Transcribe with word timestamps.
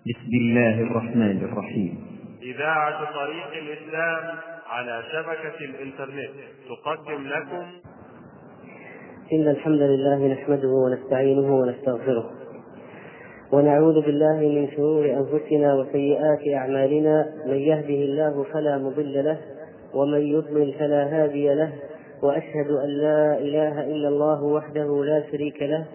بسم 0.00 0.32
الله 0.40 0.80
الرحمن 0.80 1.44
الرحيم. 1.44 1.98
إذاعة 2.42 2.98
طريق 3.14 3.52
الإسلام 3.62 4.38
على 4.66 5.02
شبكة 5.12 5.64
الإنترنت 5.64 6.30
تقدم 6.68 7.26
لكم. 7.26 7.66
إن 9.32 9.48
الحمد 9.48 9.80
لله 9.80 10.26
نحمده 10.32 10.68
ونستعينه 10.68 11.56
ونستغفره. 11.60 12.30
ونعوذ 13.52 14.00
بالله 14.00 14.38
من 14.40 14.68
شرور 14.76 15.04
أنفسنا 15.04 15.74
وسيئات 15.74 16.48
أعمالنا. 16.54 17.34
من 17.46 17.56
يهده 17.56 18.00
الله 18.08 18.44
فلا 18.52 18.78
مضل 18.78 19.24
له 19.24 19.38
ومن 19.94 20.20
يضلل 20.20 20.72
فلا 20.72 21.02
هادي 21.04 21.54
له. 21.54 21.72
وأشهد 22.22 22.70
أن 22.84 22.88
لا 22.88 23.38
إله 23.38 23.84
إلا 23.84 24.08
الله 24.08 24.42
وحده 24.42 25.04
لا 25.04 25.22
شريك 25.32 25.62
له. 25.62 25.86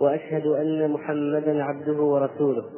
وأشهد 0.00 0.46
أن 0.46 0.90
محمدا 0.90 1.64
عبده 1.64 2.02
ورسوله. 2.02 2.77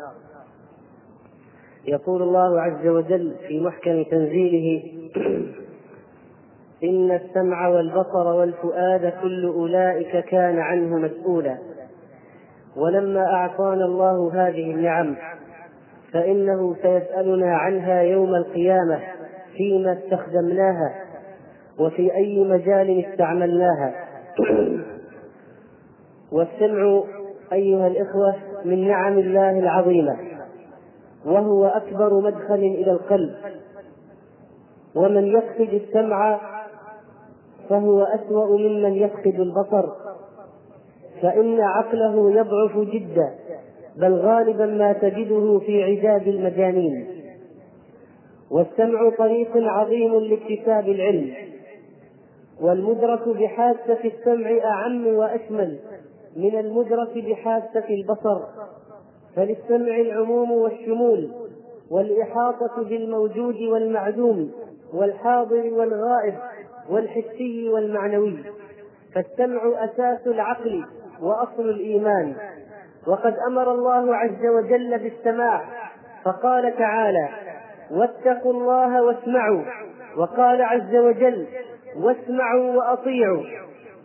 يقول 1.87 2.21
الله 2.21 2.61
عز 2.61 2.87
وجل 2.87 3.35
في 3.47 3.59
محكم 3.59 4.03
تنزيله 4.03 4.83
إن 6.83 7.11
السمع 7.11 7.67
والبصر 7.67 8.27
والفؤاد 8.27 9.13
كل 9.21 9.45
أولئك 9.45 10.25
كان 10.25 10.59
عنه 10.59 10.97
مسؤولا. 10.97 11.57
ولما 12.75 13.25
أعطانا 13.33 13.85
الله 13.85 14.31
هذه 14.33 14.71
النعم 14.71 15.15
فإنه 16.13 16.75
سيسألنا 16.75 17.55
عنها 17.55 18.01
يوم 18.01 18.35
القيامة 18.35 18.99
فيما 19.57 19.93
استخدمناها 19.93 20.95
وفي 21.79 22.15
أي 22.15 22.43
مجال 22.43 23.05
استعملناها. 23.05 23.93
والسمع 26.31 27.03
أيها 27.53 27.87
الإخوة 27.87 28.35
من 28.65 28.87
نعم 28.87 29.17
الله 29.17 29.59
العظيمة. 29.59 30.30
وهو 31.25 31.65
أكبر 31.65 32.19
مدخل 32.19 32.53
إلى 32.53 32.91
القلب. 32.91 33.35
ومن 34.95 35.27
يفقد 35.27 35.73
السمع 35.73 36.39
فهو 37.69 38.03
أسوأ 38.03 38.57
ممن 38.57 38.93
يفقد 38.95 39.39
البصر. 39.39 39.89
فإن 41.21 41.61
عقله 41.61 42.31
يضعف 42.31 42.77
جدا 42.77 43.35
بل 43.97 44.13
غالبا 44.13 44.65
ما 44.65 44.93
تجده 44.93 45.59
في 45.59 45.83
عداد 45.83 46.27
المجانين. 46.27 47.07
والسمع 48.51 49.09
طريق 49.17 49.51
عظيم 49.55 50.19
لاكتساب 50.19 50.89
العلم. 50.89 51.33
والمدرك 52.61 53.29
بحاسة 53.29 53.99
السمع 54.05 54.49
أعم 54.63 55.07
وأشمل 55.07 55.79
من 56.35 56.59
المدرك 56.59 57.17
بحاسة 57.17 57.89
البصر. 57.89 58.41
فللسمع 59.35 59.95
العموم 59.95 60.51
والشمول 60.51 61.31
والإحاطة 61.91 62.83
بالموجود 62.83 63.61
والمعدوم 63.61 64.51
والحاضر 64.93 65.73
والغائب 65.73 66.35
والحسي 66.89 67.69
والمعنوي 67.69 68.43
فالسمع 69.15 69.61
أساس 69.77 70.27
العقل 70.27 70.85
وأصل 71.21 71.69
الإيمان. 71.69 72.35
وقد 73.07 73.35
أمر 73.47 73.71
الله 73.71 74.15
عز 74.15 74.45
وجل 74.45 74.99
بالسماع 74.99 75.61
فقال 76.25 76.77
تعالى 76.77 77.29
واتقوا 77.91 78.53
الله 78.53 79.03
واسمعوا 79.03 79.63
وقال 80.17 80.61
عز 80.61 80.95
وجل 80.95 81.47
واسمعوا 81.97 82.75
وأطيعوا 82.75 83.43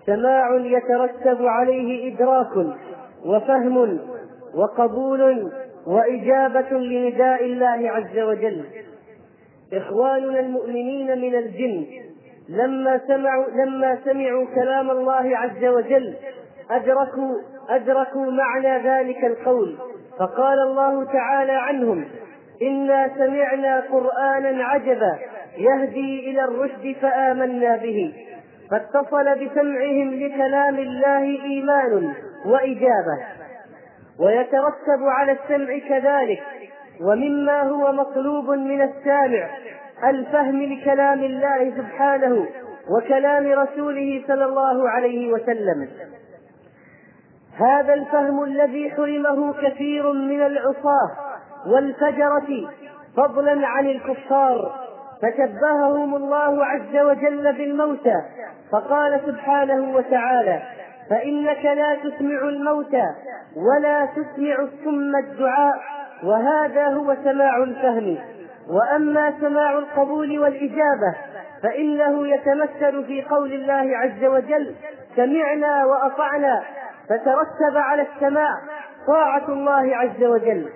سماع 0.07 0.55
يترتب 0.55 1.47
عليه 1.47 2.15
إدراك 2.15 2.57
وفهم 3.25 3.99
وقبول 4.55 5.53
وإجابة 5.87 6.71
لنداء 6.71 7.45
الله 7.45 7.91
عز 7.91 8.19
وجل. 8.19 8.65
إخواننا 9.73 10.41
المؤمنين 10.41 11.21
من 11.21 11.35
الجن 11.35 11.87
لما 12.49 13.01
سمعوا 13.07 13.45
لما 13.51 13.99
سمعوا 14.05 14.47
كلام 14.55 14.91
الله 14.91 15.39
عز 15.39 15.65
وجل 15.65 16.15
أدركوا 16.71 17.35
أدركوا 17.69 18.31
معنى 18.31 18.89
ذلك 18.89 19.25
القول. 19.25 19.77
فقال 20.19 20.59
الله 20.59 21.05
تعالى 21.05 21.53
عنهم 21.53 22.05
إنا 22.63 23.11
سمعنا 23.19 23.81
قرآنا 23.81 24.65
عجبا 24.65 25.19
يهدي 25.59 26.31
إلى 26.31 26.45
الرشد 26.45 26.97
فآمنا 27.01 27.77
به. 27.77 28.15
فاتصل 28.71 29.25
بسمعهم 29.35 30.15
لكلام 30.15 30.79
الله 30.79 31.23
إيمان 31.23 32.13
وإجابة. 32.47 33.36
ويترتب 34.21 35.03
على 35.03 35.33
السمع 35.33 35.79
كذلك 35.89 36.43
ومما 37.01 37.63
هو 37.63 37.93
مطلوب 37.93 38.51
من 38.51 38.83
السامع 38.83 39.49
الفهم 40.05 40.63
لكلام 40.63 41.19
الله 41.25 41.73
سبحانه 41.77 42.47
وكلام 42.91 43.47
رسوله 43.53 44.25
صلى 44.29 44.45
الله 44.45 44.91
عليه 44.91 45.33
وسلم. 45.33 45.89
هذا 47.59 47.95
الفهم 47.95 48.45
الذي 48.45 48.91
حرمه 48.91 49.53
كثير 49.53 50.13
من 50.13 50.43
العصاة 50.43 51.11
والفجرة 51.67 52.71
فضلا 53.17 53.67
عن 53.67 53.87
الكفار 53.87 54.87
فشبههم 55.23 56.17
الله 56.17 56.65
عز 56.65 56.97
وجل 56.97 57.53
بالموتى 57.53 58.23
فقال 58.73 59.21
سبحانه 59.27 59.97
وتعالى 59.97 60.63
فإنك 61.11 61.65
لا 61.65 61.95
تسمع 61.95 62.49
الموتى 62.49 63.07
ولا 63.57 64.07
تسمع 64.07 64.57
الصم 64.59 65.17
الدعاء 65.17 65.75
وهذا 66.25 66.89
هو 66.89 67.17
سماع 67.25 67.57
الفهم. 67.57 68.19
وأما 68.71 69.35
سماع 69.41 69.79
القبول 69.79 70.39
والإجابة 70.39 71.15
فإنه 71.63 72.29
يتمثل 72.29 73.05
في 73.05 73.23
قول 73.23 73.53
الله 73.53 73.97
عز 73.97 74.25
وجل 74.25 74.75
سمعنا 75.17 75.85
وأطعنا 75.85 76.63
فترتب 77.09 77.77
على 77.77 78.03
السماع 78.03 78.51
طاعة 79.07 79.49
الله 79.49 79.97
عز 79.97 80.25
وجل. 80.25 80.69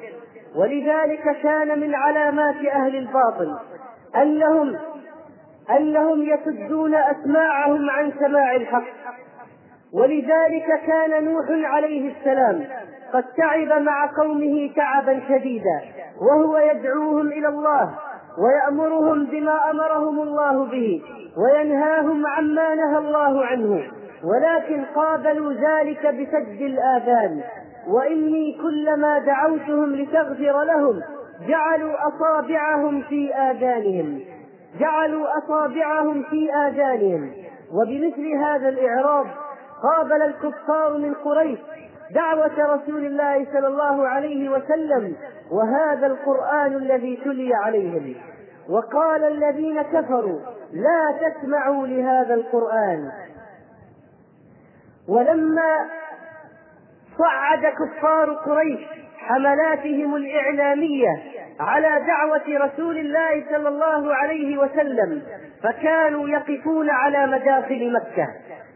ولذلك 0.56 1.36
كان 1.42 1.80
من 1.80 1.94
علامات 1.94 2.56
أهل 2.72 2.96
الباطل 2.96 3.58
أنهم 4.16 4.76
أنهم 5.70 6.22
يسدون 6.22 6.94
أسماعهم 6.94 7.90
عن 7.90 8.12
سماع 8.20 8.56
الحق. 8.56 8.84
ولذلك 9.94 10.66
كان 10.86 11.24
نوح 11.24 11.46
عليه 11.50 12.12
السلام 12.12 12.64
قد 13.12 13.24
تعب 13.36 13.82
مع 13.82 14.10
قومه 14.16 14.70
تعبا 14.76 15.20
شديدا 15.28 15.80
وهو 16.20 16.58
يدعوهم 16.58 17.26
إلى 17.26 17.48
الله 17.48 17.94
ويأمرهم 18.38 19.26
بما 19.26 19.70
أمرهم 19.70 20.22
الله 20.22 20.64
به 20.64 21.02
وينهاهم 21.36 22.26
عما 22.26 22.74
نهى 22.74 22.98
الله 22.98 23.44
عنه 23.44 23.82
ولكن 24.24 24.84
قابلوا 24.84 25.52
ذلك 25.52 26.06
بسد 26.06 26.60
الآذان 26.62 27.40
وإني 27.88 28.58
كلما 28.62 29.18
دعوتهم 29.18 29.94
لتغفر 29.94 30.64
لهم 30.64 31.00
جعلوا 31.48 31.94
أصابعهم 32.08 33.02
في 33.02 33.34
آذانهم 33.34 34.20
جعلوا 34.80 35.26
أصابعهم 35.38 36.22
في 36.22 36.52
آذانهم 36.54 37.32
وبمثل 37.72 38.34
هذا 38.36 38.68
الاعراض 38.68 39.26
قابل 39.82 40.22
الكفار 40.22 40.98
من 40.98 41.14
قريش 41.14 41.58
دعوة 42.10 42.74
رسول 42.74 43.06
الله 43.06 43.46
صلى 43.52 43.66
الله 43.66 44.08
عليه 44.08 44.48
وسلم 44.48 45.16
وهذا 45.50 46.06
القرآن 46.06 46.76
الذي 46.76 47.16
تلي 47.24 47.54
عليهم. 47.54 48.14
وقال 48.68 49.24
الذين 49.24 49.82
كفروا 49.82 50.40
لا 50.72 51.30
تسمعوا 51.30 51.86
لهذا 51.86 52.34
القرآن. 52.34 53.10
ولما 55.08 55.86
صعد 57.18 57.66
كفار 57.66 58.30
قريش 58.30 58.80
حملاتهم 59.18 60.14
الإعلامية 60.14 61.22
على 61.60 62.06
دعوة 62.06 62.66
رسول 62.66 62.98
الله 62.98 63.44
صلى 63.50 63.68
الله 63.68 64.14
عليه 64.14 64.58
وسلم 64.58 65.22
فكانوا 65.62 66.28
يقفون 66.28 66.90
على 66.90 67.26
مداخل 67.26 67.92
مكة. 67.92 68.28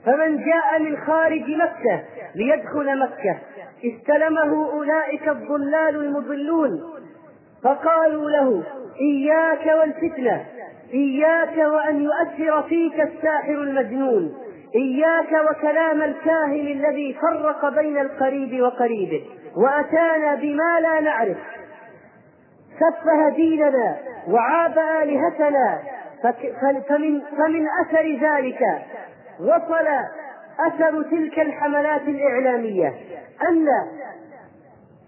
فمن 0.06 0.45
جاء 0.45 0.79
من 0.81 0.97
خارج 0.97 1.51
مكة 1.51 2.03
ليدخل 2.35 2.99
مكة 2.99 3.39
استلمه 3.85 4.71
أولئك 4.73 5.29
الضلال 5.29 5.97
المضلون. 5.97 6.71
فقالوا 7.65 8.31
له 8.31 8.62
إياك 9.01 9.79
والفتنة 9.81 10.45
إياك 10.95 11.56
وأن 11.56 12.03
يؤثر 12.03 12.62
فيك 12.62 13.01
الساحر 13.01 13.53
المجنون 13.53 14.35
إياك 14.75 15.33
وكلام 15.51 16.03
الكاهن 16.03 16.67
الذي 16.67 17.17
فرق 17.23 17.69
بين 17.69 17.99
القريب 17.99 18.62
وقريبه 18.62 19.23
وأتانا 19.56 20.35
بما 20.35 20.81
لا 20.81 21.01
نعرف. 21.01 21.37
سفه 22.81 23.29
ديننا 23.37 23.97
وعاب 24.29 24.79
آلهتنا 25.03 25.79
فمن, 26.89 27.21
فمن 27.21 27.67
أثر 27.87 28.19
ذلك 28.23 28.61
وصل 29.41 29.87
أثر 30.67 31.03
تلك 31.03 31.41
الحملات 31.41 32.03
الإعلامية 32.03 32.89
أن 33.49 33.67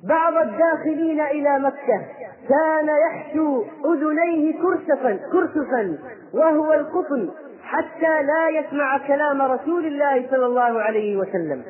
بعض 0.08 0.37
الداخلين 0.37 1.20
إلى 1.20 1.58
مكة 1.58 2.02
كان 2.49 2.88
يحشو 3.11 3.64
أذنيه 3.84 4.62
كرسفا 4.62 5.19
كرسفا 5.32 5.99
وهو 6.34 6.73
القطن 6.73 7.31
حتى 7.62 8.23
لا 8.23 8.49
يسمع 8.49 8.99
كلام 9.06 9.43
رسول 9.43 9.87
الله 9.87 10.31
صلى 10.31 10.46
الله 10.46 10.82
عليه 10.82 11.17
وسلم. 11.17 11.64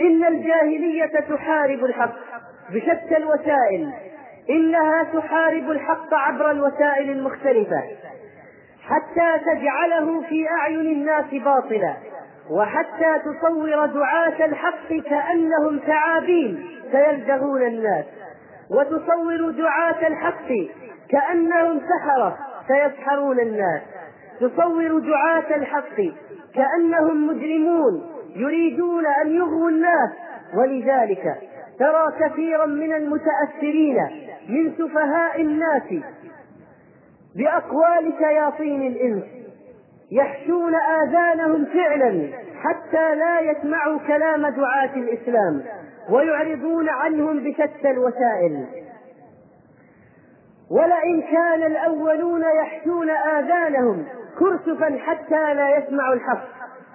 إن 0.00 0.24
الجاهلية 0.24 1.20
تحارب 1.20 1.84
الحق 1.84 2.16
بشتى 2.70 3.16
الوسائل 3.16 3.92
إنها 4.50 5.02
تحارب 5.02 5.70
الحق 5.70 6.14
عبر 6.14 6.50
الوسائل 6.50 7.10
المختلفة. 7.10 7.82
حتى 8.90 9.44
تجعله 9.44 10.22
في 10.28 10.48
أعين 10.48 10.80
الناس 10.80 11.24
باطلا 11.44 11.94
وحتى 12.50 13.18
تصور 13.24 13.86
دعاة 13.86 14.44
الحق 14.46 14.88
كأنهم 14.88 15.80
ثعابين 15.86 16.66
سيلدغون 16.92 17.62
الناس 17.62 18.04
وتصور 18.70 19.50
دعاة 19.50 20.06
الحق 20.06 20.48
كأنهم 21.10 21.80
سحرة 21.80 22.38
سيسحرون 22.68 23.40
الناس 23.40 23.82
تصور 24.40 24.98
دعاة 24.98 25.56
الحق 25.56 25.96
كأنهم 26.54 27.26
مجرمون 27.26 28.02
يريدون 28.36 29.06
أن 29.06 29.30
يغووا 29.30 29.70
الناس 29.70 30.10
ولذلك 30.54 31.36
ترى 31.78 32.12
كثيرا 32.20 32.66
من 32.66 32.92
المتأثرين 32.92 33.96
من 34.48 34.72
سفهاء 34.78 35.40
الناس 35.40 35.82
بأقوال 37.36 38.12
شياطين 38.18 38.86
الإنس. 38.86 39.24
يحشون 40.12 40.74
آذانهم 40.74 41.64
فعلا 41.64 42.28
حتى 42.54 43.14
لا 43.14 43.40
يسمعوا 43.40 43.98
كلام 44.06 44.46
دعاة 44.46 44.94
الإسلام 44.96 45.62
ويعرضون 46.10 46.88
عنهم 46.88 47.40
بشتى 47.40 47.90
الوسائل. 47.90 48.66
ولئن 50.70 51.22
كان 51.22 51.62
الأولون 51.62 52.42
يحشون 52.42 53.10
آذانهم 53.10 54.04
كرسفا 54.38 54.98
حتى 54.98 55.54
لا 55.54 55.76
يسمعوا 55.76 56.14
الحق 56.14 56.44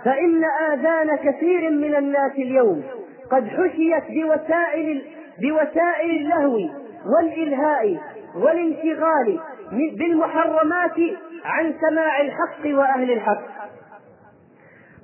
فإن 0.05 0.43
آذان 0.71 1.15
كثير 1.15 1.69
من 1.71 1.95
الناس 1.95 2.31
اليوم 2.31 2.83
قد 3.31 3.47
حشيت 3.47 4.03
بوسائل 4.09 5.05
بوسائل 5.41 6.09
اللهو 6.11 6.59
والإلهاء 7.05 7.97
والانشغال 8.35 9.39
بالمحرمات 9.71 10.97
عن 11.45 11.73
سماع 11.81 12.21
الحق 12.21 12.77
وأهل 12.79 13.11
الحق. 13.11 13.43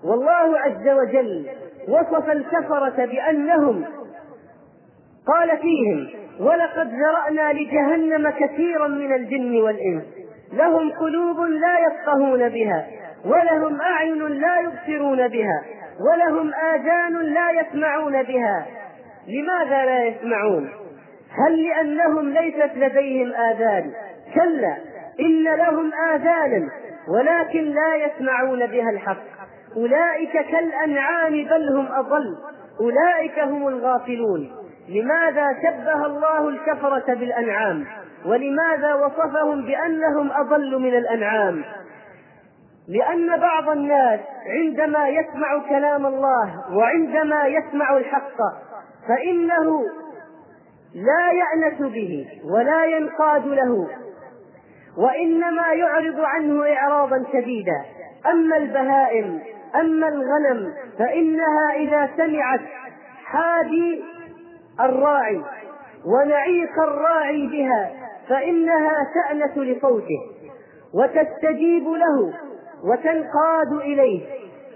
والله 0.04 0.60
عز 0.60 0.90
وجل 0.90 1.48
وصف 1.88 2.30
الكفرة 2.30 3.06
بأنهم 3.06 3.86
قال 5.28 5.58
فيهم 5.58 6.08
ولقد 6.40 6.94
ذرأنا 6.94 7.54
لجهنم 7.54 8.30
كثيرا 8.30 8.88
من 8.88 9.14
الجن 9.14 9.62
والإنس 9.62 10.04
لهم 10.54 10.92
قلوب 10.92 11.40
لا 11.40 11.80
يفقهون 11.80 12.50
بها 12.50 12.88
ولهم 13.26 13.82
أعين 13.82 14.28
لا 14.28 14.60
يبصرون 14.60 15.28
بها 15.28 15.64
ولهم 16.00 16.52
آذان 16.54 17.34
لا 17.34 17.52
يسمعون 17.52 18.24
بها. 18.24 18.66
لماذا 19.28 19.86
لا 19.86 20.06
يسمعون؟ 20.06 20.70
هل 21.46 21.64
لأنهم 21.64 22.30
ليست 22.30 22.72
لديهم 22.76 23.34
آذان؟ 23.34 23.92
كلا 24.36 24.78
إن 25.20 25.44
لهم 25.44 25.92
آذانا 26.14 26.70
ولكن 27.08 27.64
لا 27.64 27.96
يسمعون 27.96 28.66
بها 28.68 28.90
الحق. 28.90 29.24
أولئك 29.78 30.32
كالأنعام 30.32 31.32
بل 31.32 31.76
هم 31.78 31.88
أضل 31.92 32.38
أولئك 32.80 33.40
هم 33.40 33.68
الغافلون. 33.68 34.52
لماذا 34.90 35.48
شبه 35.64 36.06
الله 36.06 36.50
الكفرة 36.50 37.14
بالأنعام؟ 37.14 37.86
ولماذا 38.26 38.94
وصفهم 38.94 39.66
بأنهم 39.66 40.32
أضل 40.32 40.80
من 40.80 40.98
الأنعام؟ 40.98 41.64
لأن 42.88 43.40
بعض 43.40 43.70
الناس 43.70 44.20
عندما 44.48 45.08
يسمع 45.08 45.70
كلام 45.70 46.06
الله 46.06 46.76
وعندما 46.78 47.46
يسمع 47.46 47.98
الحق 47.98 48.38
فإنه 49.08 49.84
لا 50.96 51.32
يأنس 51.32 51.80
به 51.94 52.28
ولا 52.54 52.86
ينقاد 52.86 53.48
له. 53.48 53.88
وإنما 54.98 55.68
يعرض 55.74 56.20
عنه 56.20 56.74
إعراضا 56.74 57.26
شديدا. 57.34 57.86
أما 58.32 58.58
البهائم 58.58 59.40
أما 59.76 60.08
الغنم 60.08 60.74
فإنها 61.00 61.74
إذا 61.76 62.10
سمعت 62.18 62.62
حادي 63.26 64.04
الراعي 64.80 65.42
ونعيق 66.06 66.80
الراعي 66.80 67.48
بها 67.48 67.92
فإنها 68.30 69.08
تأنس 69.14 69.58
لصوته 69.58 70.20
وتستجيب 70.94 71.88
له 71.88 72.34
وتنقاد 72.84 73.74
إليه 73.74 74.22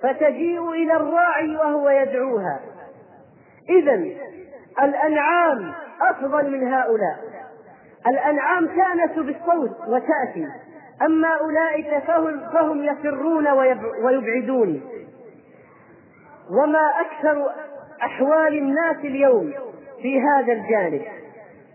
فتجيء 0.03 0.71
إلى 0.71 0.93
الراعي 0.93 1.55
وهو 1.57 1.89
يدعوها. 1.89 2.59
إذا 3.69 3.93
الأنعام 4.83 5.73
أفضل 6.01 6.51
من 6.51 6.73
هؤلاء. 6.73 7.34
الأنعام 8.07 8.67
تأنس 8.67 9.11
بالصوت 9.15 9.71
وتأتي. 9.87 10.47
أما 11.01 11.27
أولئك 11.27 12.03
فهم, 12.03 12.39
فهم 12.53 12.83
يفرون 12.83 13.47
ويبعدون. 14.03 14.81
وما 16.51 16.91
أكثر 17.01 17.51
أحوال 18.03 18.57
الناس 18.57 18.95
اليوم 18.95 19.53
في 20.01 20.21
هذا 20.21 20.53
الجانب. 20.53 21.01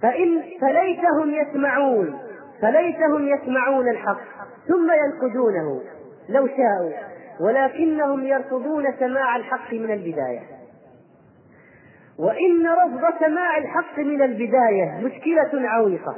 فإن 0.02 0.42
فليتهم 0.60 1.30
يسمعون 1.30 2.18
فليتهم 2.62 3.28
يسمعون 3.28 3.88
الحق 3.88 4.20
ثم 4.68 4.90
ينقدونه 4.92 5.80
لو 6.28 6.46
شاءوا 6.46 6.92
ولكنهم 7.40 8.26
يرفضون 8.26 8.94
سماع 8.98 9.36
الحق 9.36 9.72
من 9.72 9.90
البداية. 9.90 10.59
وإن 12.20 12.66
رفض 12.66 13.18
سماع 13.20 13.58
الحق 13.58 13.98
من 13.98 14.22
البداية 14.22 15.00
مشكلة 15.02 15.68
عويصة 15.68 16.16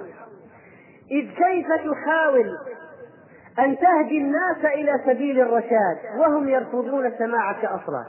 إذ 1.11 1.31
كيف 1.31 1.67
تحاول 1.67 2.59
أن 3.59 3.77
تهدي 3.79 4.19
الناس 4.19 4.65
إلى 4.65 4.93
سبيل 5.07 5.41
الرشاد 5.41 5.99
وهم 6.19 6.49
يرفضون 6.49 7.13
سماعك 7.19 7.65
أصلا؟ 7.65 8.05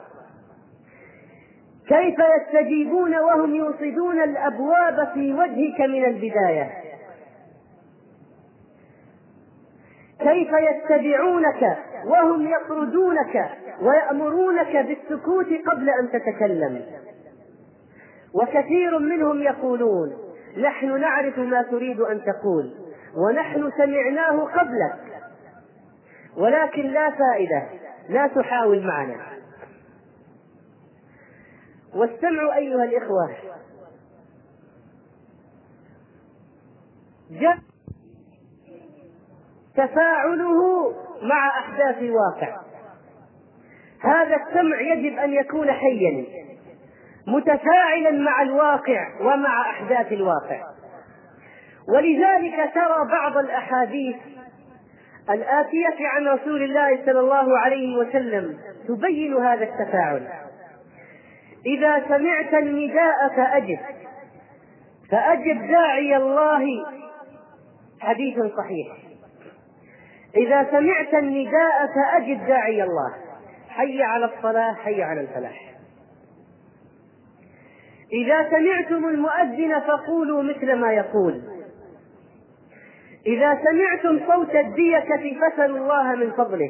كيف 1.88 2.15
يستجيبون 2.38 3.15
وهم 3.15 3.55
يوصدون 3.55 4.21
الأبواب 4.21 5.07
في 5.13 5.33
وجهك 5.33 5.79
من 5.79 6.05
البداية؟ 6.05 6.71
كيف 10.19 10.50
يتبعونك 10.53 11.77
وهم 12.05 12.47
يطردونك 12.47 13.50
ويأمرونك 13.81 14.77
بالسكوت 14.77 15.47
قبل 15.67 15.89
أن 15.89 16.09
تتكلم؟ 16.12 17.02
وكثير 18.34 19.00
منهم 19.00 19.42
يقولون 19.42 20.18
نحن 20.58 21.02
نعرف 21.02 21.40
ما 21.40 21.62
تريد 21.62 22.00
أن 22.02 22.22
تقول 22.24 22.74
ونحن 23.16 23.72
سمعناه 23.78 24.40
قبلك. 24.40 25.24
ولكن 26.38 26.82
لا 26.82 27.10
فائدة 27.10 27.70
لا 28.10 28.28
تحاول 28.28 28.88
معنا. 28.88 29.18
واستمعوا 31.96 32.56
أيها 32.56 32.84
الإخوة. 32.84 33.30
جاء 37.32 37.58
تفاعله 39.75 40.90
مع 41.22 41.60
أحداث 41.60 41.98
الواقع. 41.98 42.58
هذا 44.00 44.36
السمع 44.36 44.82
يجب 44.82 45.18
أن 45.18 45.34
يكون 45.34 45.72
حيا. 45.72 46.25
متفاعلا 47.27 48.12
مع 48.12 48.42
الواقع 48.42 49.08
ومع 49.22 49.70
أحداث 49.70 50.12
الواقع. 50.12 50.62
ولذلك 51.96 52.74
ترى 52.74 53.08
بعض 53.12 53.38
الأحاديث 53.38 54.15
الآتية 55.30 56.08
عن 56.08 56.27
رسول 56.27 56.63
الله 56.63 57.06
صلى 57.06 57.20
الله 57.20 57.60
عليه 57.60 57.98
وسلم 57.98 58.58
تبين 58.88 59.34
هذا 59.34 59.63
التفاعل. 59.63 60.27
إذا 61.65 62.03
سمعت 62.08 62.53
النداء 62.53 63.30
فأجب. 63.36 63.80
فأجب 65.12 65.68
داعي 65.68 66.18
الله. 66.18 66.65
حديث 68.01 68.38
صحيح. 68.38 68.88
إذا 70.38 70.68
سمعت 70.72 71.13
النداء 71.13 71.88
فأجب 71.96 72.48
داعي 72.48 72.84
الله. 72.84 73.13
حي 73.70 74.03
على 74.03 74.25
الصلاة 74.25 74.74
حي 74.74 75.03
على 75.03 75.22
الفلاح. 75.22 75.73
إذا 78.13 78.50
سمعتم 78.50 79.08
المؤذن 79.08 79.79
فقولوا 79.79 80.43
مثل 80.43 80.75
ما 80.75 80.93
يقول. 80.93 81.41
إذا 83.27 83.60
سمعتم 83.65 84.20
صوت 84.27 84.55
الديكة 84.55 85.39
فسلوا 85.41 85.77
الله 85.77 86.15
من 86.15 86.32
فضله. 86.32 86.70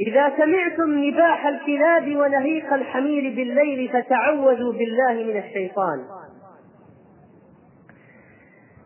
إذا 0.00 0.32
سمعتم 0.36 1.04
نباح 1.04 1.46
الكلاب 1.46 2.16
ونهيق 2.16 2.72
الحمير 2.72 3.22
بالليل 3.36 3.88
فتعوذوا 3.88 4.72
بالله 4.72 5.12
من 5.12 5.38
الشيطان. 5.38 6.04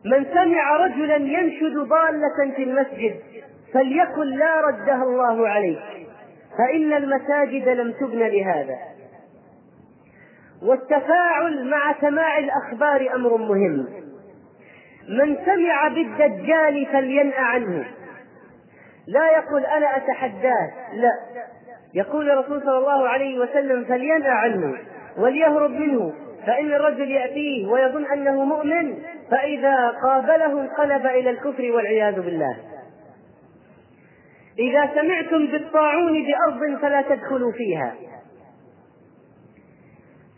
من 0.05 0.25
سمع 0.35 0.77
رجلا 0.77 1.17
ينشد 1.17 1.77
ضالة 1.77 2.55
في 2.57 2.63
المسجد 2.63 3.15
فليقل 3.75 4.39
لا 4.39 4.61
ردها 4.61 5.03
الله 5.03 5.49
عليك 5.49 5.83
فإن 6.59 6.93
المساجد 6.93 7.69
لم 7.69 7.93
تبن 7.93 8.19
لهذا. 8.19 8.92
والتفاعل 10.63 11.71
مع 11.71 11.95
سماع 12.01 12.39
الأخبار 12.39 13.15
أمر 13.15 13.37
مهم. 13.37 13.87
من 15.09 15.37
سمع 15.47 15.89
بالدجال 15.89 16.87
فلينأ 16.93 17.37
عنه. 17.37 17.85
لا 19.07 19.27
يقول 19.27 19.65
أنا 19.65 19.97
أتحداه 19.97 20.71
لا. 20.95 21.13
يقول 21.95 22.31
الرسول 22.31 22.61
صلى 22.63 22.79
الله 22.79 23.09
عليه 23.09 23.39
وسلم 23.39 23.85
فلينأ 23.85 24.31
عنه 24.31 24.79
وليهرب 25.19 25.71
منه 25.71 26.13
فإن 26.47 26.73
الرجل 26.73 27.11
يأتيه 27.11 27.67
ويظن 27.67 28.05
أنه 28.13 28.45
مؤمن 28.45 28.95
فإذا 29.31 29.89
قابله 30.05 30.61
انقلب 30.61 31.07
إلى 31.07 31.31
الكفر 31.31 31.73
والعياذ 31.73 32.21
بالله. 32.21 32.57
إذا 34.59 34.91
سمعتم 34.95 35.47
بالطاعون 35.47 36.27
بأرض 36.27 36.81
فلا 36.81 37.03
تدخلوا 37.03 37.53
فيها. 37.53 37.95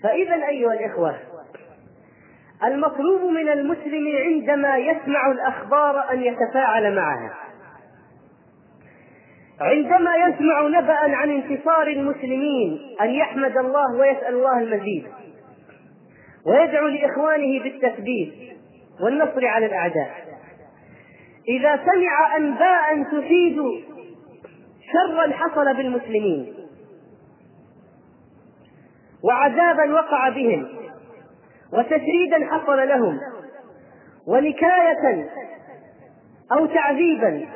فإذا 0.05 0.49
أيها 0.49 0.73
الإخوة 0.73 1.19
المطلوب 2.65 3.23
من 3.23 3.49
المسلم 3.49 4.17
عندما 4.17 4.77
يسمع 4.77 5.31
الأخبار 5.31 6.11
أن 6.11 6.23
يتفاعل 6.23 6.95
معها. 6.95 7.35
عندما 9.61 10.11
يسمع 10.17 10.69
نبأ 10.81 11.17
عن 11.17 11.31
انتصار 11.31 11.87
المسلمين 11.87 12.79
أن 13.01 13.11
يحمد 13.11 13.57
الله 13.57 13.97
ويسأل 13.99 14.35
الله 14.35 14.59
المزيد 14.59 15.07
ويدعو 16.47 16.87
لإخوانه 16.87 17.63
بالتثبيت 17.63 18.35
والنصر 19.01 19.47
على 19.47 19.67
الأعداء. 19.67 20.11
إذا 21.49 21.77
سمع 21.77 22.37
أنباء 22.37 23.03
تفيد 23.03 23.57
شرا 24.93 25.33
حصل 25.33 25.77
بالمسلمين. 25.77 26.55
وعذابا 29.25 29.95
وقع 29.95 30.29
بهم 30.29 30.69
وتشريدا 31.73 32.47
حصل 32.51 32.89
لهم 32.89 33.21
ونكاية 34.27 35.29
أو 36.53 36.67
تعذيبا. 36.67 37.47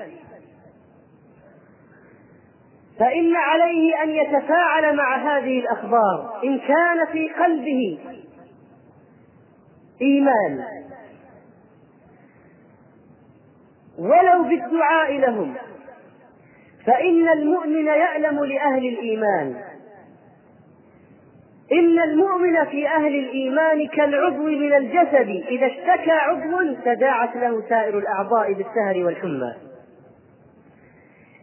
فإن 2.98 3.36
عليه 3.36 4.02
أن 4.02 4.10
يتفاعل 4.10 4.96
مع 4.96 5.16
هذه 5.16 5.60
الأخبار 5.60 6.40
إن 6.44 6.58
كان 6.58 7.06
في 7.12 7.28
قلبه 7.28 7.98
إيمان. 10.02 10.64
ولو 13.98 14.42
بالدعاء 14.42 15.12
لهم 15.18 15.54
فإن 16.86 17.28
المؤمن 17.28 17.86
يعلم 17.86 18.44
لأهل 18.44 18.88
الإيمان 18.88 19.77
إن 21.72 21.98
المؤمن 21.98 22.64
في 22.64 22.88
أهل 22.88 23.18
الإيمان 23.18 23.88
كالعضو 23.88 24.44
من 24.44 24.74
الجسد. 24.76 25.44
إذا 25.48 25.66
اشتكى 25.66 26.10
عضو 26.10 26.74
تداعت 26.84 27.36
له 27.36 27.62
سائر 27.68 27.98
الأعضاء 27.98 28.52
بالسهر 28.52 29.04
والحمى. 29.04 29.54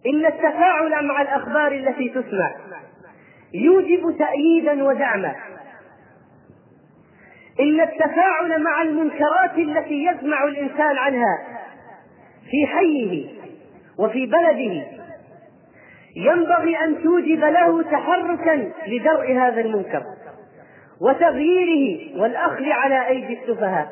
إن 0.06 0.26
التفاعل 0.26 1.06
مع 1.06 1.22
الأخبار 1.22 1.72
التي 1.72 2.10
تسمع 2.10 2.52
يوجب 3.54 4.18
تأييدا 4.18 4.84
ودعما. 4.84 5.36
إن 7.60 7.82
التفاعل 7.82 8.64
مع 8.64 8.82
المنكرات 8.82 9.58
التي 9.58 10.06
يسمع 10.06 10.44
الإنسان 10.44 10.98
عنها 10.98 11.38
في 12.52 12.68
حيه 12.68 13.28
وفي 13.98 14.26
بلده 14.26 14.95
ينبغي 16.16 16.78
أن 16.84 17.04
توجب 17.04 17.40
له 17.40 17.84
تحركا 17.84 18.72
لدرء 18.88 19.38
هذا 19.38 19.62
المنكر 19.62 20.04
وتغييره 21.02 22.22
والأخذ 22.22 22.64
على 22.64 23.08
أيدي 23.08 23.40
السفهاء. 23.44 23.88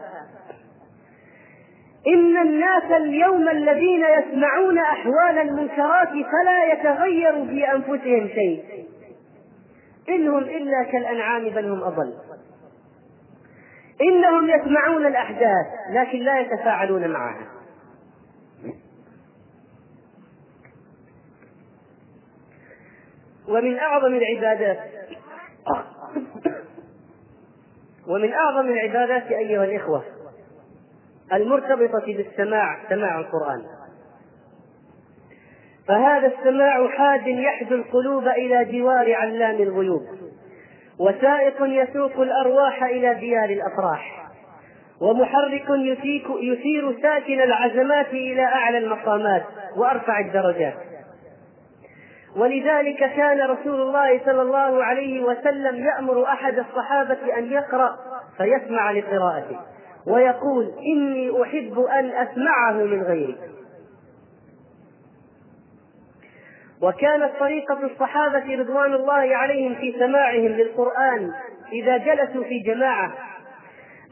إن 2.08 2.38
الناس 2.38 2.92
اليوم 2.92 3.50
الذين 3.50 4.06
يسمعون 4.06 4.78
أحوال 4.78 5.38
المنكرات 5.38 6.10
فلا 6.10 6.74
يتغير 6.74 7.46
في 7.46 7.72
أنفسهم 7.72 8.28
شيء. 8.28 8.64
إنهم 10.10 10.44
إلا 10.44 10.84
كالأنعام 10.92 11.50
بل 11.50 11.66
هم 11.66 11.84
أضل. 11.84 12.14
إنهم 14.02 14.50
يسمعون 14.50 15.06
الأحداث 15.06 15.68
لكن 15.92 16.18
لا 16.20 16.40
يتفاعلون 16.40 17.08
معها. 17.08 17.53
ومن 23.54 23.80
أعظم 23.80 24.16
العبادات. 24.16 24.80
ومن 28.08 28.34
أعظم 28.34 28.68
العبادات 28.68 29.32
أيها 29.32 29.64
الإخوة 29.64 30.04
المرتبطة 31.34 32.06
بالسماع 32.06 32.90
سماع 32.90 33.20
القرآن. 33.20 33.64
فهذا 35.88 36.28
السماع 36.28 36.88
حاد 36.88 37.28
يحدو 37.28 37.76
القلوب 37.76 38.28
إلى 38.28 38.66
جوار 38.66 39.14
علام 39.14 39.56
الغيوب 39.56 40.02
وسائق 41.00 41.58
يسوق 41.62 42.20
الأرواح 42.20 42.84
إلى 42.84 43.14
ديار 43.14 43.50
الأفراح 43.50 44.30
ومحرك 45.02 45.66
يثير 46.42 47.02
ساكن 47.02 47.42
العزمات 47.42 48.08
إلى 48.08 48.44
أعلى 48.44 48.78
المقامات 48.78 49.44
وأرفع 49.78 50.20
الدرجات. 50.20 50.93
ولذلك 52.36 53.00
كان 53.00 53.42
رسول 53.50 53.82
الله 53.82 54.26
صلى 54.26 54.42
الله 54.42 54.84
عليه 54.84 55.24
وسلم 55.24 55.76
يأمر 55.76 56.24
أحد 56.24 56.60
الصحابة 56.60 57.38
أن 57.38 57.52
يقرأ 57.52 57.98
فيسمع 58.38 58.92
لقراءته 58.92 59.60
ويقول 60.08 60.72
إني 60.96 61.44
أحب 61.44 61.80
أن 61.80 62.10
أسمعه 62.10 62.72
من 62.72 63.04
غيري. 63.04 63.38
وكانت 66.82 67.32
طريقة 67.40 67.80
الصحابة 67.84 68.56
رضوان 68.56 68.94
الله 68.94 69.36
عليهم 69.36 69.76
في 69.76 69.96
سماعهم 70.00 70.48
للقرآن 70.48 71.32
إذا 71.72 71.98
جلسوا 71.98 72.44
في 72.44 72.60
جماعة 72.60 73.14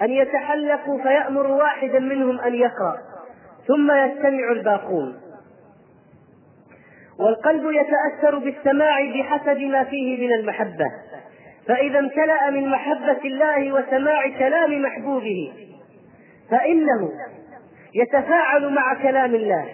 أن 0.02 0.12
يتحلقوا 0.12 1.04
فيأمر 1.04 1.48
واحدا 1.48 2.00
منهم 2.00 2.40
أن 2.40 2.56
يقرأ 2.56 2.98
ثم 3.68 3.92
يستمع 3.92 4.52
الباقون. 4.52 5.31
والقلب 7.22 7.64
يتأثر 7.72 8.38
بالسماع 8.38 8.98
بحسب 9.16 9.58
ما 9.58 9.84
فيه 9.84 10.28
من 10.28 10.34
المحبة. 10.34 10.86
فإذا 11.68 12.00
امتلأ 12.00 12.50
من 12.50 12.70
محبة 12.70 13.18
الله 13.26 13.72
وسماع 13.72 14.30
كلام 14.40 14.82
محبوبه 14.82 15.54
فإنه 16.52 17.12
يتفاعل 17.96 18.74
مع 18.74 18.94
كلام 18.94 19.36
الله. 19.36 19.66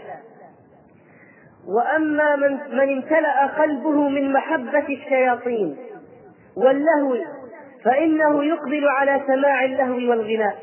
وأما 1.68 2.36
من, 2.36 2.60
من 2.72 2.94
امتلأ 2.94 3.46
قلبه 3.46 4.10
من 4.10 4.34
محبة 4.34 4.86
الشياطين 4.90 5.78
واللهو 6.58 7.18
فإنه 7.84 8.44
يقبل 8.44 8.88
على 8.88 9.22
سماع 9.28 9.66
اللهو 9.66 10.10
والغناء. 10.10 10.56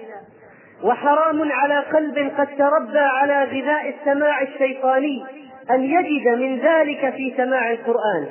وحرام 0.83 1.53
على 1.53 1.79
قلب 1.81 2.33
قد 2.39 2.49
تربى 2.59 2.99
على 2.99 3.45
غذاء 3.45 3.95
السماع 3.95 4.43
الشيطاني 4.43 5.25
أن 5.71 5.83
يجد 5.85 6.29
من 6.29 6.59
ذلك 6.59 7.15
في 7.15 7.35
سماع 7.37 7.71
القرآن. 7.71 8.27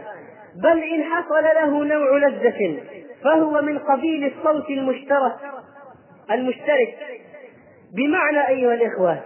بل 0.64 0.84
إن 0.84 1.04
حصل 1.04 1.44
له 1.44 1.84
نوع 1.86 2.18
لذة 2.18 2.80
فهو 3.24 3.62
من 3.62 3.80
قبيل 3.80 4.34
الصوت 4.34 4.70
المشترك 4.70 5.36
المشترك. 6.32 6.98
بمعنى 7.96 8.48
أيها 8.48 8.74
الإخوة 8.74 9.20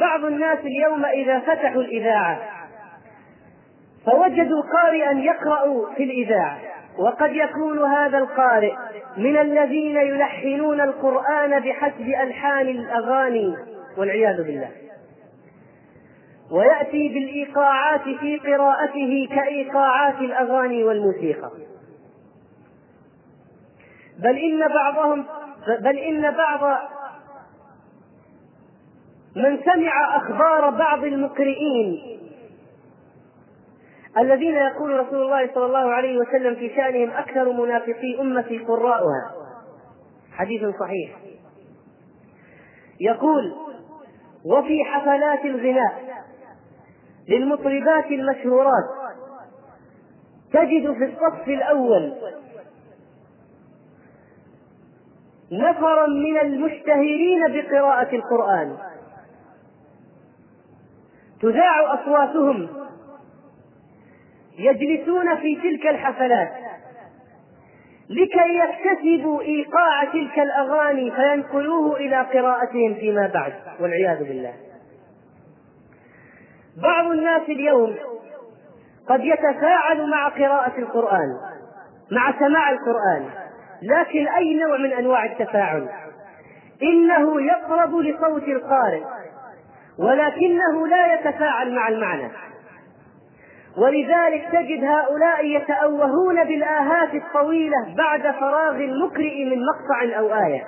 بعض 0.00 0.24
الناس 0.24 0.58
اليوم 0.58 1.04
إذا 1.04 1.38
فتحوا 1.38 1.82
الإذاعة 1.82 2.38
فوجدوا 4.06 4.62
قارئا 4.72 5.12
يقرأ 5.12 5.94
في 5.96 6.04
الإذاعة. 6.04 6.58
وقد 6.98 7.32
يكون 7.32 7.78
هذا 7.78 8.18
القارئ 8.18 8.72
من 9.16 9.36
الذين 9.36 9.96
يلحنون 9.96 10.80
القرآن 10.80 11.60
بحسب 11.60 12.08
ألحان 12.22 12.68
الأغاني 12.68 13.56
والعياذ 13.98 14.36
بالله. 14.36 14.70
ويأتي 16.52 17.08
بالإيقاعات 17.08 18.02
في 18.02 18.38
قراءته 18.38 19.28
كإيقاعات 19.30 20.18
الأغاني 20.18 20.84
والموسيقى. 20.84 21.50
بل 24.18 24.38
إن 24.38 24.68
بعضهم 24.68 25.24
بل 25.80 25.98
إن 25.98 26.36
بعض 26.36 26.78
من 29.36 29.58
سمع 29.64 30.16
أخبار 30.16 30.70
بعض 30.70 31.04
المقرئين 31.04 32.18
الذين 34.18 34.54
يقول 34.54 35.00
رسول 35.00 35.22
الله 35.22 35.50
صلى 35.54 35.66
الله 35.66 35.92
عليه 35.92 36.18
وسلم 36.18 36.54
في 36.54 36.68
شأنهم 36.76 37.10
أكثر 37.10 37.52
منافقي 37.52 38.20
أمتي 38.20 38.58
قراؤها. 38.58 39.32
حديث 40.32 40.62
صحيح. 40.80 41.18
يقول 43.00 43.54
وفي 44.44 44.84
حفلات 44.84 45.44
الغناء 45.44 46.12
للمطربات 47.28 48.06
المشهورات. 48.06 48.84
تجد 50.52 50.92
في 50.92 51.04
الصف 51.04 51.48
الأول 51.48 52.14
نفرا 55.52 56.06
من 56.06 56.40
المشتهرين 56.40 57.40
بقراءة 57.48 58.16
القرآن. 58.16 58.76
تذاع 61.40 61.94
أصواتهم. 61.94 62.68
يجلسون 64.58 65.36
في 65.36 65.56
تلك 65.56 65.86
الحفلات. 65.86 66.52
لكي 68.10 68.58
يكتسبوا 68.58 69.42
إيقاع 69.42 70.04
تلك 70.04 70.38
الأغاني 70.38 71.10
فينقلوه 71.10 71.96
إلى 71.96 72.16
قراءتهم 72.16 72.94
فيما 72.94 73.26
بعد. 73.34 73.52
والعياذ 73.80 74.18
بالله. 74.18 74.54
بعض 76.76 77.06
الناس 77.06 77.42
اليوم 77.42 77.96
قد 79.08 79.20
يتفاعل 79.24 80.10
مع 80.10 80.28
قراءة 80.28 80.78
القرآن 80.78 81.36
مع 82.10 82.38
سماع 82.38 82.70
القرآن 82.70 83.30
لكن 83.82 84.28
أي 84.28 84.54
نوع 84.54 84.76
من 84.76 84.92
أنواع 84.92 85.24
التفاعل؟ 85.24 85.88
إنه 86.82 87.42
يقرب 87.42 87.96
لصوت 87.96 88.42
القارئ 88.42 89.02
ولكنه 89.98 90.86
لا 90.86 91.14
يتفاعل 91.14 91.74
مع 91.74 91.88
المعنى. 91.88 92.30
ولذلك 93.76 94.48
تجد 94.52 94.84
هؤلاء 94.84 95.44
يتأوهون 95.44 96.44
بالآهات 96.44 97.14
الطويلة 97.14 97.94
بعد 97.96 98.20
فراغ 98.20 98.74
المقرئ 98.74 99.44
من 99.44 99.58
مقطع 99.66 100.18
أو 100.18 100.34
آية. 100.44 100.64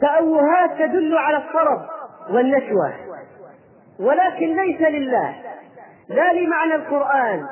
تأوهات 0.00 0.70
تدل 0.78 1.18
على 1.18 1.36
الطرب 1.36 1.80
والنشوة. 2.30 3.11
ولكن 4.02 4.56
ليس 4.56 4.80
لله 4.80 5.34
لا 6.08 6.32
لمعنى 6.32 6.74
القرآن 6.74 7.46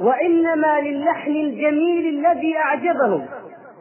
وإنما 0.00 0.80
للحن 0.80 1.30
الجميل 1.30 2.18
الذي 2.18 2.56
أعجبهم 2.58 3.26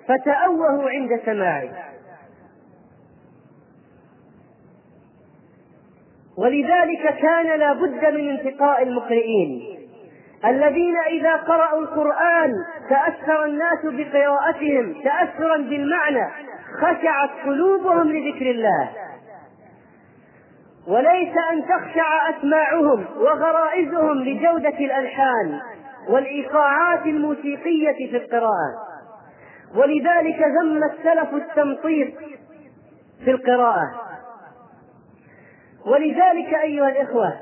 فتأوهوا 0.07 0.89
عند 0.89 1.09
سماعه 1.25 1.69
ولذلك 6.38 7.15
كان 7.21 7.59
لا 7.59 7.73
بد 7.73 8.13
من 8.13 8.29
انتقاء 8.29 8.83
المقرئين 8.83 9.75
الذين 10.45 10.97
إذا 10.97 11.35
قرأوا 11.35 11.81
القرآن 11.81 12.51
تأثر 12.89 13.45
الناس 13.45 13.79
بقراءتهم 13.83 14.95
تأثرا 15.03 15.57
بالمعنى 15.57 16.31
خشعت 16.81 17.29
قلوبهم 17.45 18.11
لذكر 18.11 18.51
الله. 18.51 18.89
وليس 20.87 21.33
أن 21.51 21.61
تخشع 21.67 22.29
أسماعهم 22.29 23.05
وغرائزهم 23.17 24.19
لجودة 24.23 24.77
الألحان 24.79 25.59
والإيقاعات 26.09 27.05
الموسيقية 27.05 28.09
في 28.09 28.17
القراءة. 28.17 28.85
ولذلك 29.75 30.39
ذم 30.39 30.83
السلف 30.83 31.33
التمطيط 31.33 32.13
في 33.25 33.31
القراءة. 33.31 33.91
ولذلك 35.85 36.53
أيها 36.53 36.89
الإخوة 36.89 37.33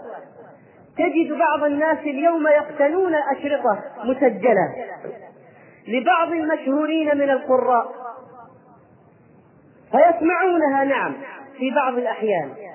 تجد 0.98 1.38
بعض 1.40 1.64
الناس 1.64 1.98
اليوم 1.98 2.48
يقتنون 2.48 3.16
أشرطة 3.16 3.80
مسجلة 4.04 4.74
لبعض 5.88 6.32
المشهورين 6.32 7.18
من 7.18 7.30
القراء 7.30 7.92
فيسمعونها 9.92 10.84
نعم 10.84 11.14
في 11.58 11.72
بعض 11.76 11.98
الأحيان. 11.98 12.73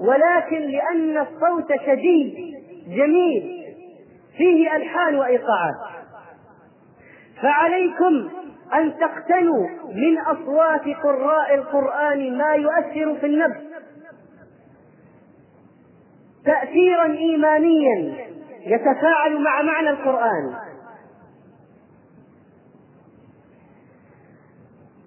ولكن 0.00 0.56
لأن 0.56 1.18
الصوت 1.18 1.72
شديد 1.86 2.34
جميل 2.88 3.64
فيه 4.36 4.76
ألحان 4.76 5.16
وإيقاعات. 5.16 5.74
فعليكم 7.42 8.30
أن 8.74 8.94
تقتنوا 8.98 9.68
من 9.94 10.18
أصوات 10.18 10.96
قراء 11.02 11.54
القرآن 11.54 12.38
ما 12.38 12.54
يؤثر 12.54 13.16
في 13.20 13.26
النفس. 13.26 13.60
تأثيرا 16.44 17.06
إيمانيا 17.06 18.14
يتفاعل 18.66 19.42
مع 19.42 19.62
معنى 19.62 19.90
القرآن. 19.90 20.54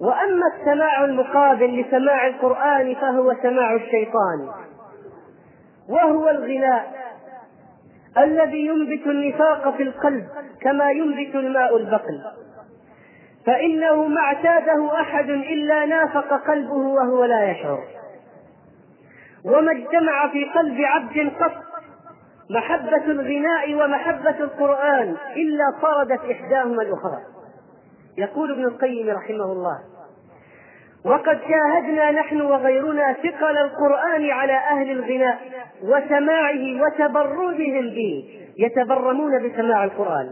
وأما 0.02 0.48
السماع 0.56 1.06
المقابل 1.06 1.82
لسماع 1.82 2.28
القرآن 2.28 2.96
فهو 2.96 3.34
سماع 3.44 3.74
الشيطان. 3.74 4.50
وهو 5.90 6.30
الغناء 6.30 7.08
الذي 8.18 8.66
ينبت 8.66 9.08
النفاق 9.08 9.78
في 9.78 9.84
القلب 9.84 10.28
كما 10.62 10.92
ينبت 10.92 11.36
الماء 11.36 11.78
البقل. 11.78 12.24
فإنه 13.46 14.08
ما 14.08 14.22
اعتاده 14.22 15.02
أحد 15.02 15.30
إلا 15.30 15.86
نافق 15.86 16.48
قلبه 16.48 16.78
وهو 16.78 17.26
لا 17.26 17.52
يشعر. 17.52 17.84
وما 19.46 19.72
اجتمع 19.72 20.32
في 20.32 20.46
قلب 20.46 20.82
عبد 20.82 21.32
قط 21.40 21.54
محبة 22.50 23.06
الغناء 23.06 23.76
ومحبة 23.76 24.40
القرآن 24.40 25.16
إلا 25.36 25.82
طردت 25.82 26.32
إحداهما 26.32 26.82
الأخرى. 26.82 27.20
يقول 28.18 28.52
ابن 28.52 28.64
القيم 28.64 29.10
رحمه 29.10 29.52
الله 29.52 29.80
وقد 31.06 31.40
شاهدنا 31.50 32.12
نحن 32.12 32.42
وغيرنا 32.42 33.14
ثقل 33.14 33.58
القرآن 33.58 34.30
على 34.30 34.54
أهل 34.54 34.92
الغناء 34.92 35.38
وسماعه 35.84 36.82
وتبرجهم 36.82 37.90
به 37.90 38.24
يتبرمون 38.60 39.50
بسماع 39.50 39.84
القرآن. 39.84 40.30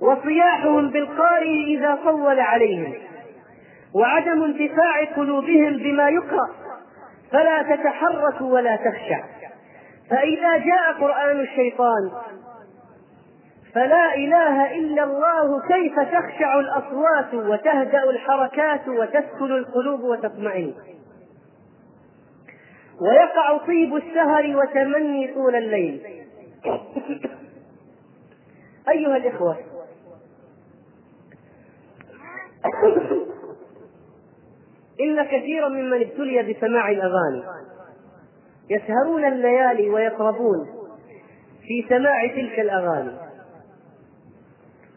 وصياحهم 0.00 0.90
بالقارئ 0.90 1.64
إذا 1.64 1.98
طول 2.04 2.40
عليهم. 2.40 2.94
وعدم 3.94 4.44
انتفاع 4.44 5.04
قلوبهم 5.16 5.76
بما 5.76 6.08
يقرأ. 6.08 6.48
فلا 7.32 7.62
تتحرك 7.62 8.40
ولا 8.40 8.76
تخشع. 8.76 9.24
فإذا 10.10 10.56
جاء 10.56 10.92
قرآن 11.00 11.40
الشيطان 11.40 12.10
فلا 13.74 14.14
إله 14.14 14.78
إلا 14.78 15.04
الله 15.04 15.60
كيف 15.68 15.94
تخشع 16.00 16.60
الأصوات 16.60 17.34
وتهدأ 17.34 18.10
الحركات 18.10 18.88
وتسكن 18.88 19.52
القلوب 19.52 20.00
وتطمئن؟ 20.00 20.74
ويقع 23.00 23.56
طيب 23.66 23.96
السهر 23.96 24.56
وتمني 24.56 25.34
طول 25.34 25.56
الليل. 25.56 26.02
أيها 28.88 29.16
الإخوة 29.16 29.56
إن 35.00 35.24
كثيرا 35.24 35.68
ممن 35.68 36.00
ابتلي 36.00 36.52
بسماع 36.52 36.90
الأغاني 36.90 37.42
يسهرون 38.70 39.24
الليالي 39.24 39.90
ويطربون 39.90 40.66
في 41.62 41.86
سماع 41.88 42.26
تلك 42.26 42.60
الأغاني. 42.60 43.23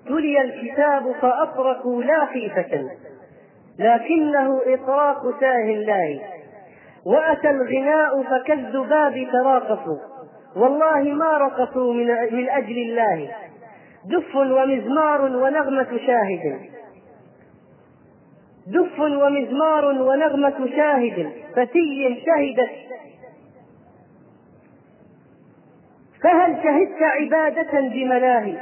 تلي 0.08 0.42
الكتاب 0.42 1.12
فأطرقوا 1.22 2.04
لا 2.04 2.26
خيفة. 2.26 2.90
لكنه 3.80 4.62
إطراق 4.68 5.40
ساه 5.40 5.70
الله. 5.70 6.22
وأتى 7.06 7.50
الغناء 7.50 8.24
فكالذباب 8.24 9.28
تراقصوا 9.32 9.98
والله 10.56 11.02
ما 11.02 11.38
رقصوا 11.38 11.94
من, 11.94 12.08
من 12.32 12.50
أجل 12.50 12.78
الله. 12.78 13.32
دف 14.06 14.36
ومزمار 14.36 15.22
ونغمة 15.22 16.00
شاهد. 16.08 16.60
دف 18.68 19.00
ومزمار 19.00 19.86
ونغمة 19.86 20.70
شاهد. 20.76 21.32
فتي 21.56 22.24
شهدت. 22.26 22.88
فهل 26.24 26.56
شهدت 26.64 27.02
عبادة 27.02 27.80
بملاهي؟ 27.80 28.58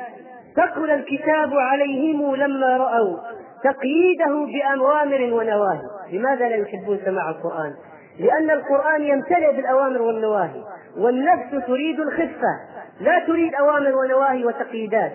ثقل 0.55 0.91
الكتاب 0.91 1.53
عليهم 1.53 2.35
لما 2.35 2.77
رأوا 2.77 3.17
تقييده 3.63 4.45
بأوامر 4.45 5.33
ونواهي. 5.33 5.81
لماذا 6.11 6.49
لا 6.49 6.55
يحبون 6.55 6.99
سماع 7.05 7.29
القرآن؟ 7.29 7.73
لأن 8.19 8.51
القرآن 8.51 9.03
يمتلئ 9.03 9.55
بالأوامر 9.55 10.01
والنواهي 10.01 10.63
والنفس 10.97 11.67
تريد 11.67 11.99
الخفة 11.99 12.59
لا 13.01 13.19
تريد 13.27 13.55
أوامر 13.55 13.95
ونواهي 13.95 14.45
وتقييدات 14.45 15.11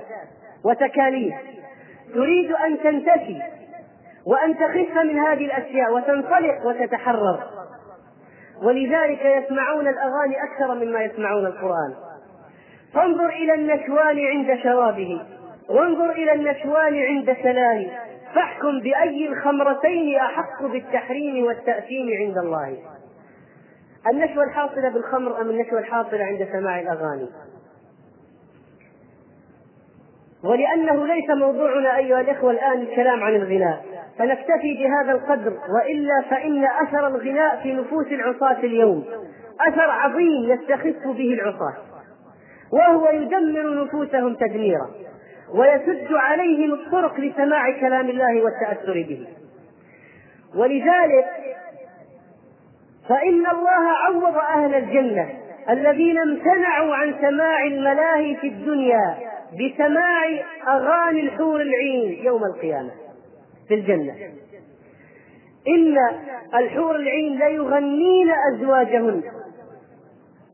وتكاليف. 0.64 1.34
تريد 2.14 2.52
أن 2.52 2.78
تنتفي 2.82 3.42
وأن 4.26 4.54
تخف 4.54 4.96
من 4.96 5.18
هذه 5.18 5.44
الأشياء 5.46 5.94
وتنطلق 5.94 6.66
وتتحرر. 6.66 7.40
ولذلك 8.62 9.24
يسمعون 9.24 9.88
الأغاني 9.88 10.34
أكثر 10.44 10.74
مما 10.74 11.00
يسمعون 11.00 11.46
القرآن. 11.46 12.09
فانظر 12.94 13.28
إلى 13.28 13.54
النشوان 13.54 14.18
عند 14.18 14.58
شرابه 14.62 15.20
وانظر 15.68 16.10
إلى 16.10 16.32
النشوان 16.32 17.02
عند 17.02 17.36
سلاه 17.42 17.86
فاحكم 18.34 18.80
بأي 18.80 19.28
الخمرتين 19.28 20.16
أحق 20.16 20.62
بالتحريم 20.62 21.44
والتأثيم 21.44 22.08
عند 22.20 22.38
الله. 22.38 22.76
النشوة 24.12 24.44
الحاصلة 24.44 24.88
بالخمر 24.88 25.40
أم 25.40 25.50
النشوة 25.50 25.78
الحاصلة 25.78 26.24
عند 26.24 26.48
سماع 26.52 26.80
الأغاني؟ 26.80 27.28
ولأنه 30.44 31.06
ليس 31.06 31.30
موضوعنا 31.30 31.96
أيها 31.96 32.20
الإخوة 32.20 32.50
الآن 32.50 32.80
الكلام 32.80 33.22
عن 33.22 33.34
الغناء 33.34 33.84
فنكتفي 34.18 34.74
بهذا 34.74 35.12
القدر 35.12 35.52
وإلا 35.74 36.22
فإن 36.30 36.64
أثر 36.64 37.06
الغناء 37.06 37.62
في 37.62 37.72
نفوس 37.72 38.06
العصاة 38.06 38.58
اليوم 38.58 39.04
أثر 39.68 39.90
عظيم 39.90 40.52
يستخف 40.52 41.06
به 41.06 41.34
العصاة. 41.34 41.89
وهو 42.72 43.08
يدمر 43.10 43.84
نفوسهم 43.84 44.34
تدميرا 44.34 44.90
ويسد 45.54 46.12
عليهم 46.12 46.74
الطرق 46.74 47.20
لسماع 47.20 47.80
كلام 47.80 48.08
الله 48.10 48.42
والتأثر 48.42 48.92
به. 48.92 49.26
ولذلك 50.54 51.26
فإن 53.08 53.46
الله 53.46 53.88
عوض 54.06 54.36
أهل 54.36 54.74
الجنة 54.74 55.28
الذين 55.70 56.18
امتنعوا 56.18 56.94
عن 56.94 57.14
سماع 57.20 57.64
الملاهي 57.64 58.36
في 58.36 58.46
الدنيا 58.46 59.18
بسماع 59.52 60.24
أغاني 60.68 61.20
الحور 61.20 61.60
العين 61.60 62.24
يوم 62.24 62.44
القيامة 62.44 62.90
في 63.68 63.74
الجنة. 63.74 64.14
إن 65.68 65.96
الحور 66.54 66.96
العين 66.96 67.38
ليغنين 67.38 68.30
أزواجهن. 68.54 69.22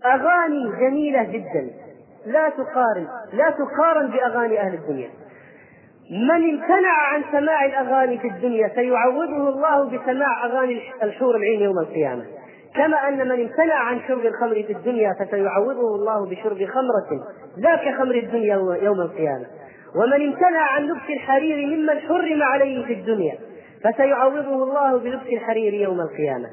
أغاني 0.04 0.72
جميلة 0.80 1.22
جدا. 1.22 1.70
لا 2.26 2.48
تقارن 2.48 3.06
لا 3.32 3.50
تقارن 3.50 4.10
بأغاني 4.10 4.60
أهل 4.60 4.74
الدنيا. 4.74 5.08
من 6.10 6.50
امتنع 6.50 6.92
عن 7.12 7.24
سماع 7.32 7.64
الأغاني 7.64 8.18
في 8.18 8.28
الدنيا 8.28 8.68
سيعوضه 8.74 9.48
الله 9.48 9.84
بسماع 9.84 10.44
أغاني 10.44 10.80
الحور 11.02 11.36
العين 11.36 11.60
يوم 11.60 11.78
القيامة. 11.78 12.24
كما 12.74 13.08
أن 13.08 13.18
من 13.18 13.40
امتنع 13.40 13.74
عن 13.74 14.00
شرب 14.08 14.26
الخمر 14.26 14.54
في 14.54 14.72
الدنيا 14.72 15.12
فسيعوضه 15.20 15.94
الله 15.94 16.26
بشرب 16.30 16.64
خمرة 16.64 17.24
لا 17.56 17.76
كخمر 17.76 18.14
الدنيا 18.14 18.56
يوم 18.82 19.00
القيامة. 19.00 19.46
ومن 19.96 20.26
امتنع 20.26 20.60
عن 20.60 20.82
لبس 20.82 21.10
الحرير 21.10 21.66
ممن 21.66 22.00
حرم 22.00 22.42
عليه 22.42 22.86
في 22.86 22.92
الدنيا 22.92 23.38
فسيعوضه 23.84 24.64
الله 24.64 24.98
بلبس 24.98 25.26
الحرير 25.32 25.74
يوم 25.74 26.00
القيامة. 26.00 26.48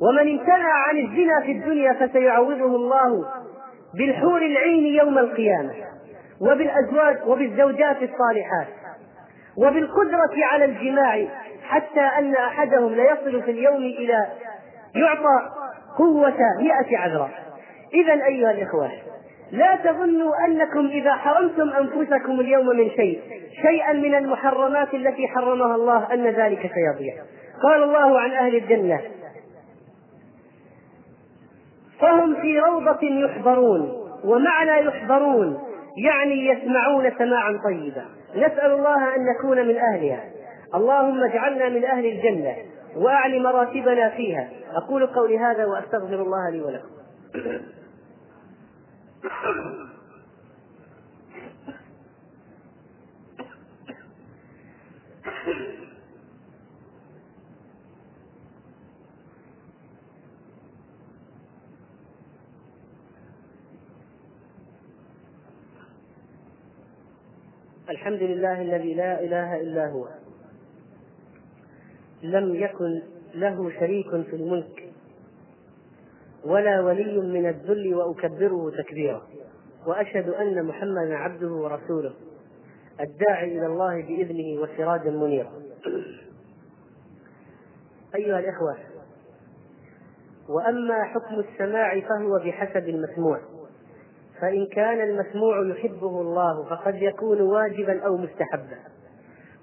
ومن 0.00 0.38
امتنع 0.38 0.72
عن 0.88 0.98
الزنا 0.98 1.40
في 1.40 1.52
الدنيا 1.52 1.92
فسيعوضه 1.92 2.76
الله 2.76 3.24
بالحور 3.98 4.42
العين 4.42 4.86
يوم 4.86 5.18
القيامة 5.18 5.74
وبالأزواج 6.40 7.16
وبالزوجات 7.26 7.96
الصالحات 7.96 8.66
وبالقدرة 9.56 10.44
على 10.52 10.64
الجماع 10.64 11.26
حتى 11.62 12.00
أن 12.00 12.34
أحدهم 12.34 12.94
ليصل 12.94 13.42
في 13.42 13.50
اليوم 13.50 13.82
إلى 13.82 14.26
يعطى 14.96 15.50
قوة 15.98 16.38
مئة 16.60 16.98
عذراء 16.98 17.30
إذا 17.94 18.12
أيها 18.12 18.50
الإخوة 18.50 18.90
لا 19.52 19.76
تظنوا 19.76 20.32
أنكم 20.46 20.86
إذا 20.86 21.12
حرمتم 21.12 21.70
أنفسكم 21.70 22.40
اليوم 22.40 22.66
من 22.66 22.90
شيء 22.90 23.20
شيئا 23.62 23.92
من 23.92 24.14
المحرمات 24.14 24.94
التي 24.94 25.28
حرمها 25.28 25.74
الله 25.74 26.14
أن 26.14 26.26
ذلك 26.26 26.60
سيضيع. 26.74 27.14
قال 27.62 27.82
الله 27.82 28.20
عن 28.20 28.30
أهل 28.30 28.56
الجنة 28.56 29.00
فهم 32.02 32.34
في 32.34 32.58
روضة 32.60 32.98
يحضرون 33.02 33.92
ومعنى 34.24 34.86
يحضرون 34.86 35.58
يعني 35.96 36.46
يسمعون 36.46 37.10
سماعا 37.18 37.60
طيبا 37.64 38.04
نسأل 38.36 38.70
الله 38.72 39.14
أن 39.16 39.20
نكون 39.26 39.68
من 39.68 39.76
أهلها 39.76 40.24
اللهم 40.74 41.24
اجعلنا 41.24 41.68
من 41.68 41.84
أهل 41.84 42.06
الجنة 42.06 42.56
وأعل 42.96 43.42
مراتبنا 43.42 44.08
فيها 44.10 44.48
أقول 44.74 45.06
قولي 45.06 45.38
هذا 45.38 45.64
وأستغفر 45.66 46.22
الله 46.22 46.50
لي 46.50 46.60
ولكم 46.60 46.88
الحمد 67.92 68.22
لله 68.22 68.62
الذي 68.62 68.94
لا 68.94 69.20
إله 69.20 69.60
إلا 69.60 69.90
هو. 69.90 70.08
لم 72.22 72.54
يكن 72.54 73.02
له 73.34 73.70
شريك 73.80 74.10
في 74.10 74.36
الملك 74.36 74.92
ولا 76.44 76.80
ولي 76.80 77.20
من 77.20 77.48
الذل 77.48 77.94
وأكبره 77.94 78.72
تكبيرا. 78.82 79.22
وأشهد 79.86 80.28
أن 80.28 80.64
محمدا 80.64 81.14
عبده 81.14 81.52
ورسوله 81.52 82.14
الداعي 83.00 83.58
إلى 83.58 83.66
الله 83.66 84.02
بإذنه 84.02 84.62
وسراجا 84.62 85.10
منيرا. 85.10 85.52
أيها 88.14 88.38
الإخوة 88.38 88.76
وأما 90.48 91.04
حكم 91.04 91.34
السماع 91.34 92.00
فهو 92.00 92.38
بحسب 92.38 92.88
المسموع. 92.88 93.40
فإن 94.42 94.66
كان 94.66 95.00
المسموع 95.00 95.66
يحبه 95.66 96.20
الله 96.20 96.64
فقد 96.64 96.94
يكون 96.94 97.40
واجبا 97.40 98.06
أو 98.06 98.16
مستحبا. 98.16 98.78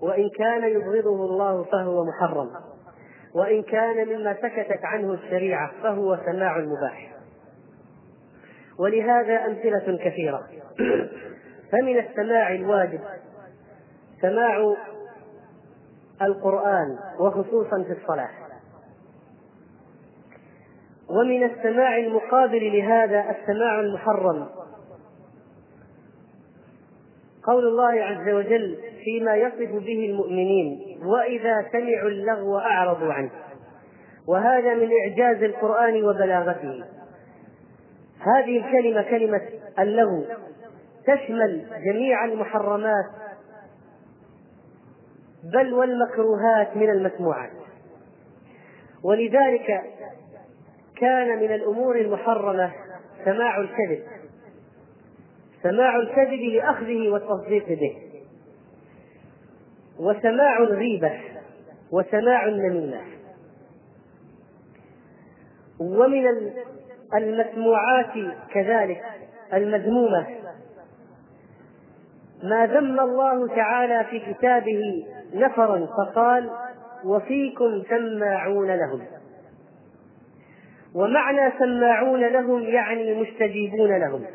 وإن 0.02 0.30
كان 0.30 0.64
يبغضه 0.64 1.26
الله 1.26 1.64
فهو 1.64 2.06
محرم. 2.06 2.50
وإن 3.36 3.64
كان 3.64 4.08
مما 4.08 4.34
سكتت 4.34 4.80
عنه 4.84 5.14
الشريعة 5.14 5.72
فهو 5.84 6.18
سماع 6.26 6.58
مباح. 6.58 7.12
ولهذا 8.80 9.46
أمثلة 9.46 9.98
كثيرة. 9.98 10.48
فمن 11.72 12.00
السماع 12.00 12.54
الواجب 12.54 13.00
سماع 14.22 14.76
القرآن 16.22 16.98
وخصوصا 17.20 17.84
في 17.84 18.02
الصلاة. 18.02 18.30
ومن 21.10 21.44
السماع 21.44 21.98
المقابل 21.98 22.78
لهذا 22.78 23.20
السماع 23.20 23.80
المحرم 23.80 24.59
قول 27.50 27.68
الله 27.68 28.04
عز 28.04 28.30
وجل 28.30 28.78
فيما 29.04 29.36
يصف 29.36 29.72
به 29.72 30.06
المؤمنين 30.06 31.00
وإذا 31.06 31.66
سمعوا 31.72 32.10
اللغو 32.10 32.58
أعرضوا 32.58 33.14
عنه. 33.14 33.32
وهذا 34.28 34.74
من 34.74 34.90
إعجاز 35.04 35.44
القرآن 35.44 36.04
وبلاغته. 36.04 36.84
هذه 38.20 38.58
الكلمة 38.58 39.02
كلمة 39.02 39.42
اللغو. 39.80 40.26
تشمل 41.08 41.66
جميع 41.86 42.26
المحرمات 42.26 43.06
بل 45.54 45.74
والمكروهات 45.74 46.78
من 46.78 46.90
المسموعات. 46.90 47.52
ولذلك 49.04 49.82
كان 50.98 51.40
من 51.40 51.52
الأمور 51.54 51.96
المحرمة 51.96 52.72
سماع 53.26 53.58
الكذب. 53.58 54.19
سماع 55.64 55.96
الكذب 55.96 56.40
لأخذه 56.40 57.10
والتصديق 57.10 57.68
به. 57.68 57.98
وسماع 60.00 60.58
الغيبة 60.58 61.20
وسماع 61.92 62.48
النميمة. 62.48 63.02
ومن 65.80 66.28
المسموعات 67.16 68.36
كذلك 68.54 69.02
المذمومة. 69.54 70.28
ما 72.44 72.66
ذم 72.66 73.00
الله 73.00 73.48
تعالى 73.48 74.06
في 74.10 74.34
كتابه 74.34 75.06
نفرا 75.34 75.86
فقال 75.86 76.50
وفيكم 77.06 77.84
سماعون 77.90 78.68
لهم 78.68 79.02
ومعنى 80.96 81.52
سماعون 81.60 82.20
لهم 82.20 82.62
يعني 82.62 83.22
مستجيبون 83.22 84.00
لهم. 84.00 84.26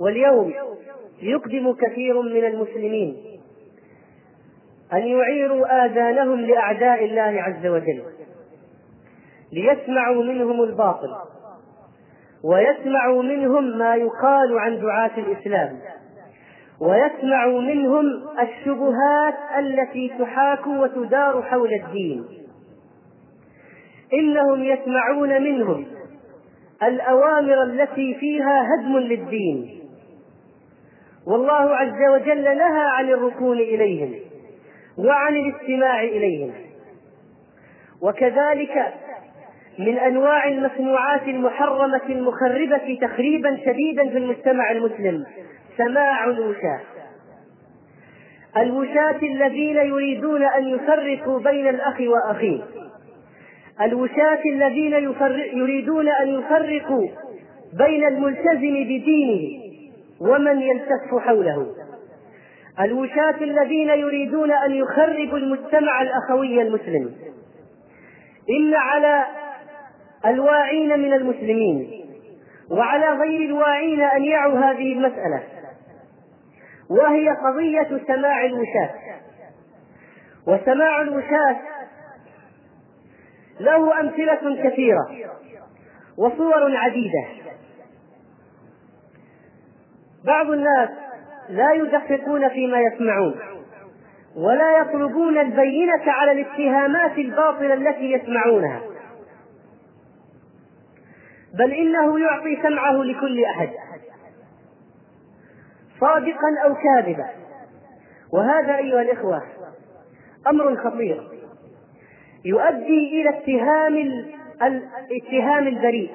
واليوم 0.00 0.52
يقدم 1.22 1.72
كثير 1.72 2.22
من 2.22 2.44
المسلمين 2.44 3.16
أن 4.92 5.02
يعيروا 5.06 5.86
آذانهم 5.86 6.40
لأعداء 6.40 7.04
الله 7.04 7.42
عز 7.42 7.66
وجل 7.66 8.02
ليسمعوا 9.52 10.24
منهم 10.24 10.62
الباطل 10.62 11.14
ويسمعوا 12.44 13.22
منهم 13.22 13.78
ما 13.78 13.94
يقال 13.94 14.58
عن 14.58 14.80
دعاة 14.80 15.10
الإسلام 15.18 15.80
ويسمعوا 16.80 17.60
منهم 17.60 18.04
الشبهات 18.40 19.34
التي 19.58 20.12
تحاك 20.18 20.66
وتدار 20.66 21.42
حول 21.42 21.70
الدين. 21.74 22.24
إنهم 24.12 24.64
يسمعون 24.64 25.42
منهم 25.42 25.86
الأوامر 26.82 27.62
التي 27.62 28.14
فيها 28.14 28.64
هدم 28.74 28.98
للدين. 28.98 29.85
والله 31.26 31.76
عز 31.76 32.14
وجل 32.14 32.44
نهى 32.44 32.86
عن 32.96 33.08
الركون 33.08 33.58
إليهم 33.58 34.14
وعن 34.98 35.36
الاستماع 35.36 36.02
إليهم. 36.02 36.52
وكذلك 38.02 38.94
من 39.78 39.98
أنواع 39.98 40.48
المسموعات 40.48 41.22
المحرمة 41.22 42.02
المخربة 42.08 42.98
تخريبا 43.02 43.56
شديدا 43.64 44.08
في 44.10 44.18
المجتمع 44.18 44.70
المسلم 44.70 45.26
سماع 45.76 46.24
الوشاة. 46.24 46.80
الوشاة 48.56 49.18
الذين 49.22 49.76
يريدون 49.76 50.42
أن 50.42 50.68
يفرقوا 50.68 51.40
بين 51.40 51.68
الأخ 51.68 52.00
وأخيه. 52.00 52.62
الوشاة 53.82 54.40
الذين 54.52 54.92
يريدون 55.52 56.08
أن 56.08 56.28
يفرقوا 56.28 57.08
بين 57.78 58.04
الملتزم 58.04 58.84
بدينه 58.84 59.65
ومن 60.20 60.62
يلتف 60.62 61.18
حوله. 61.18 61.66
الوشاة 62.80 63.36
الذين 63.40 63.88
يريدون 63.88 64.52
أن 64.52 64.74
يخربوا 64.74 65.38
المجتمع 65.38 66.02
الأخوي 66.02 66.62
المسلم. 66.62 67.14
إن 68.50 68.74
على 68.74 69.26
الواعين 70.26 71.00
من 71.00 71.12
المسلمين 71.12 72.06
وعلى 72.70 73.06
غير 73.06 73.40
الواعين 73.40 74.00
أن 74.00 74.24
يعوا 74.24 74.58
هذه 74.58 74.92
المسألة. 74.92 75.42
وهي 76.90 77.28
قضية 77.28 78.00
سماع 78.06 78.44
الوشاة. 78.44 78.90
وسماع 80.46 81.02
الوشاة 81.02 81.56
له 83.60 84.00
أمثلة 84.00 84.68
كثيرة 84.68 85.08
وصور 86.18 86.76
عديدة. 86.76 87.45
بعض 90.26 90.50
الناس 90.50 90.88
لا 91.48 91.72
يدققون 91.72 92.48
فيما 92.48 92.80
يسمعون 92.80 93.34
ولا 94.36 94.78
يطلبون 94.78 95.38
البينة 95.38 96.02
على 96.06 96.32
الاتهامات 96.32 97.18
الباطلة 97.18 97.74
التي 97.74 98.12
يسمعونها. 98.12 98.80
بل 101.54 101.72
إنه 101.72 102.20
يعطي 102.20 102.62
سمعه 102.62 102.92
لكل 102.92 103.44
أحد 103.44 103.70
صادقا 106.00 106.48
أو 106.64 106.74
كاذبا. 106.74 107.26
وهذا 108.32 108.76
أيها 108.76 109.02
الإخوة 109.02 109.42
أمر 110.46 110.76
خطير 110.76 111.22
يؤدي 112.44 113.20
إلى 113.20 113.28
اتهام 113.28 114.24
اتهام 115.22 115.66
البريء 115.66 116.10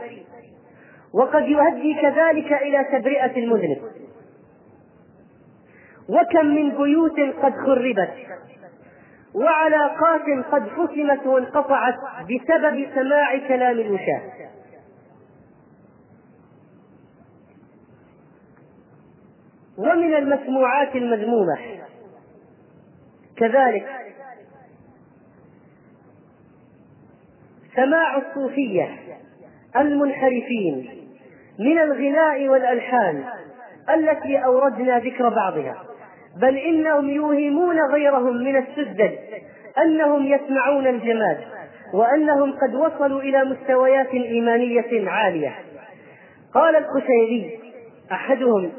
وقد 1.14 1.44
يؤدي 1.48 1.94
كذلك 2.02 2.54
إلى 2.54 2.84
تبرئة 2.84 3.44
المذنب. 3.44 3.91
وكم 6.12 6.46
من 6.46 6.70
بيوت 6.70 7.20
قد 7.44 7.54
خربت 7.54 8.14
وعلاقات 9.34 10.46
قد 10.52 10.70
حسمت 10.70 11.26
وانقطعت 11.26 11.96
بسبب 12.24 12.88
سماع 12.96 13.48
كلام 13.48 13.80
الوشاة 13.80 14.22
ومن 19.78 20.14
المسموعات 20.16 20.96
المذمومة 20.96 21.58
كذلك 23.38 23.88
سماع 27.76 28.18
الصوفية 28.18 28.98
المنحرفين 29.78 30.90
من 31.60 31.78
الغناء 31.80 32.48
والألحان 32.48 33.24
التي 33.90 34.46
أوردنا 34.46 35.00
ذكر 35.00 35.30
بعضها. 35.30 35.91
بل 36.38 36.58
إنهم 36.58 37.10
يوهمون 37.10 37.80
غيرهم 37.92 38.38
من 38.38 38.58
السذج 38.58 39.12
أنهم 39.78 40.26
يسمعون 40.26 40.88
الجمال 40.88 41.38
وأنهم 41.94 42.54
قد 42.62 42.76
وصلوا 42.76 43.22
إلى 43.22 43.44
مستويات 43.44 44.14
إيمانية 44.14 45.10
عالية. 45.10 45.56
قال 46.54 46.76
القشيري 46.76 47.60
أحدهم 48.12 48.72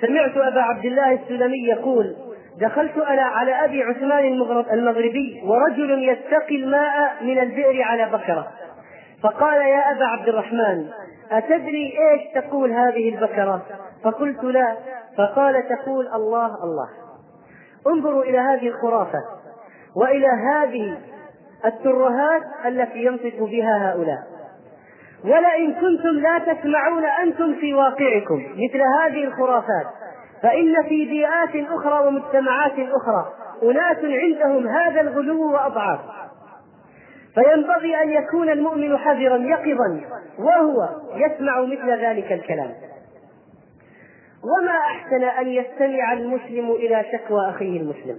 سمعت 0.00 0.36
أبا 0.36 0.60
عبد 0.60 0.84
الله 0.84 1.12
السلمي 1.12 1.68
يقول 1.68 2.16
دخلت 2.60 2.98
أنا 2.98 3.22
على 3.22 3.64
أبي 3.64 3.82
عثمان 3.82 4.24
المغربي 4.72 5.42
ورجل 5.44 6.08
يستقي 6.08 6.56
الماء 6.56 7.24
من 7.24 7.38
البئر 7.38 7.82
على 7.82 8.06
بكرة. 8.12 8.48
فقال 9.22 9.62
يا 9.62 9.92
أبا 9.92 10.04
عبد 10.04 10.28
الرحمن 10.28 10.88
أتدري 11.30 11.92
إيش 12.10 12.44
تقول 12.44 12.72
هذه 12.72 13.08
البكرة؟ 13.08 13.62
فقلت 14.04 14.44
لا 14.44 14.76
فقال 15.18 15.68
تقول 15.68 16.08
الله 16.08 16.64
الله. 16.64 16.88
انظروا 17.86 18.22
إلى 18.22 18.38
هذه 18.38 18.68
الخرافة 18.68 19.18
وإلى 19.96 20.26
هذه 20.26 20.98
الترهات 21.64 22.42
التي 22.66 23.04
ينطق 23.04 23.44
بها 23.44 23.92
هؤلاء. 23.92 24.18
ولئن 25.24 25.72
كنتم 25.74 26.08
لا 26.08 26.38
تسمعون 26.38 27.04
أنتم 27.04 27.54
في 27.60 27.74
واقعكم 27.74 28.36
مثل 28.36 28.80
هذه 29.00 29.24
الخرافات 29.24 29.86
فإن 30.42 30.82
في 30.88 31.04
بيئات 31.04 31.70
أخرى 31.70 32.06
ومجتمعات 32.06 32.72
أخرى 32.72 33.32
أناس 33.62 33.96
عندهم 34.02 34.68
هذا 34.68 35.00
الغلو 35.00 35.52
وأضعاف. 35.52 36.00
فينبغي 37.34 38.02
أن 38.02 38.10
يكون 38.10 38.48
المؤمن 38.48 38.98
حذرا 38.98 39.36
يقظا 39.36 40.00
وهو 40.38 40.88
يسمع 41.14 41.60
مثل 41.60 41.90
ذلك 41.90 42.32
الكلام. 42.32 42.70
وما 44.44 44.78
أحسن 44.78 45.24
أن 45.24 45.48
يستمع 45.48 46.12
المسلم 46.12 46.70
إلى 46.70 47.04
شكوى 47.12 47.50
أخيه 47.50 47.80
المسلم؟ 47.80 48.18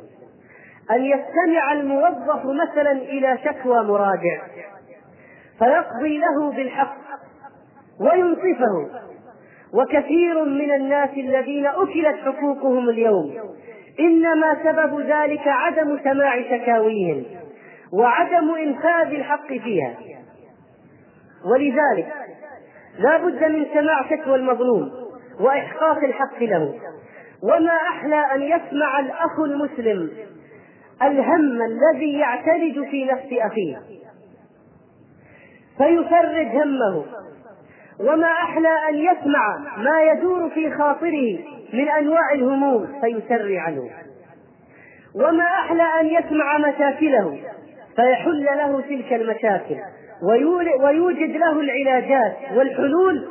أن 0.91 1.05
يستمع 1.05 1.73
الموظف 1.73 2.45
مثلا 2.45 2.91
إلى 2.91 3.37
شكوى 3.45 3.83
مراجع 3.83 4.41
فيقضي 5.59 6.17
له 6.17 6.51
بالحق 6.51 6.97
وينصفه. 7.99 8.89
وكثير 9.73 10.43
من 10.43 10.71
الناس 10.71 11.09
الذين 11.09 11.65
أكلت 11.65 12.15
حقوقهم 12.25 12.89
اليوم 12.89 13.33
إنما 13.99 14.57
سبب 14.63 14.99
ذلك 14.99 15.47
عدم 15.47 15.99
سماع 16.03 16.41
شكاويهم 16.41 17.23
وعدم 17.93 18.55
إنفاذ 18.55 19.13
الحق 19.13 19.47
فيها. 19.47 19.93
ولذلك 21.51 22.13
لا 22.99 23.17
بد 23.17 23.43
من 23.43 23.65
سماع 23.73 24.09
شكوى 24.09 24.35
المظلوم. 24.35 25.02
وإحقاق 25.39 25.97
الحق 25.97 26.43
له. 26.43 26.73
وما 27.43 27.73
أحلى 27.89 28.25
أن 28.35 28.41
يسمع 28.41 28.99
الأخ 28.99 29.39
المسلم 29.39 30.09
الهم 31.01 31.61
الذي 31.61 32.13
يعترج 32.19 32.89
في 32.91 33.05
نفس 33.05 33.27
أخيه. 33.31 33.81
فيفرج 35.77 36.47
همه. 36.47 37.05
وما 37.99 38.27
أحلى 38.27 38.69
أن 38.89 38.95
يسمع 38.95 39.57
ما 39.77 40.11
يدور 40.11 40.49
في 40.49 40.71
خاطره 40.71 41.39
من 41.73 41.89
أنواع 41.89 42.33
الهموم 42.33 43.01
فيسري 43.01 43.59
عنه 43.59 43.89
وما 45.15 45.43
أحلى 45.43 45.83
أن 45.83 46.05
يسمع 46.05 46.57
مشاكله 46.57 47.39
فيحل 47.95 48.43
له 48.43 48.81
تلك 48.81 49.13
المشاكل. 49.13 49.75
ويوجد 50.79 51.35
له 51.35 51.59
العلاجات 51.59 52.37
والحلول 52.55 53.27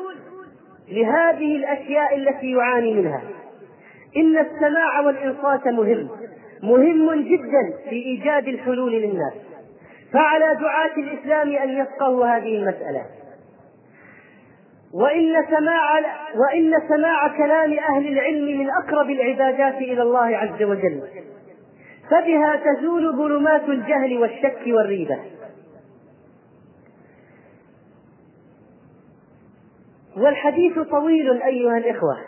لهذه 0.93 1.57
الأشياء 1.57 2.17
التي 2.17 2.51
يعاني 2.51 2.95
منها. 2.95 3.23
إن 4.17 4.39
السماع 4.39 5.01
والإنصات 5.01 5.67
مهم 5.67 6.09
مهم 6.63 7.13
جدا 7.13 7.89
في 7.91 7.97
إيجاد 7.97 8.49
الحلول 8.49 8.93
للناس. 8.93 9.33
فعلى 10.13 10.59
دعاة 10.61 10.97
الإسلام 10.97 11.57
أن 11.57 11.69
يفقهوا 11.69 12.27
هذه 12.27 12.57
المسألة. 12.57 13.03
وإن 14.95 15.47
سماع 15.51 15.99
وإن 16.35 16.75
سماع 16.89 17.29
كلام 17.29 17.73
أهل 17.73 18.09
العلم 18.09 18.61
من 18.61 18.71
أقرب 18.71 19.11
العبادات 19.11 19.75
إلى 19.75 20.03
الله 20.03 20.37
عز 20.37 20.63
وجل. 20.63 21.03
فبها 22.11 22.57
تزول 22.57 23.17
ظلمات 23.17 23.65
الجهل 23.69 24.19
والشك 24.19 24.63
والريبة. 24.67 25.19
والحديث 30.17 30.79
طويل 30.79 31.43
أيها 31.43 31.79
الإخوة 31.79 32.19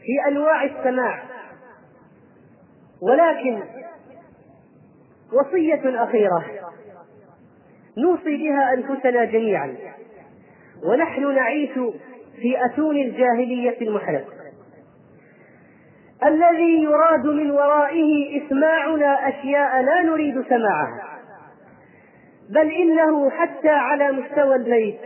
في 0.00 0.28
أنواع 0.28 0.64
السماع 0.64 1.22
ولكن 3.02 3.62
وصية 5.32 6.04
أخيرة 6.04 6.44
نوصي 7.98 8.36
بها 8.36 8.74
أنفسنا 8.74 9.24
جميعا 9.24 9.76
ونحن 10.82 11.34
نعيش 11.34 11.72
في 12.36 12.64
أتون 12.64 12.96
الجاهلية 12.96 13.80
المحرق 13.80 14.24
الذي 16.24 16.82
يراد 16.82 17.26
من 17.26 17.50
ورائه 17.50 18.42
إسماعنا 18.46 19.28
أشياء 19.28 19.82
لا 19.82 20.02
نريد 20.02 20.42
سماعها 20.48 21.20
بل 22.50 22.70
إنه 22.70 23.30
حتى 23.30 23.68
على 23.68 24.12
مستوى 24.12 24.56
البيت 24.56 24.98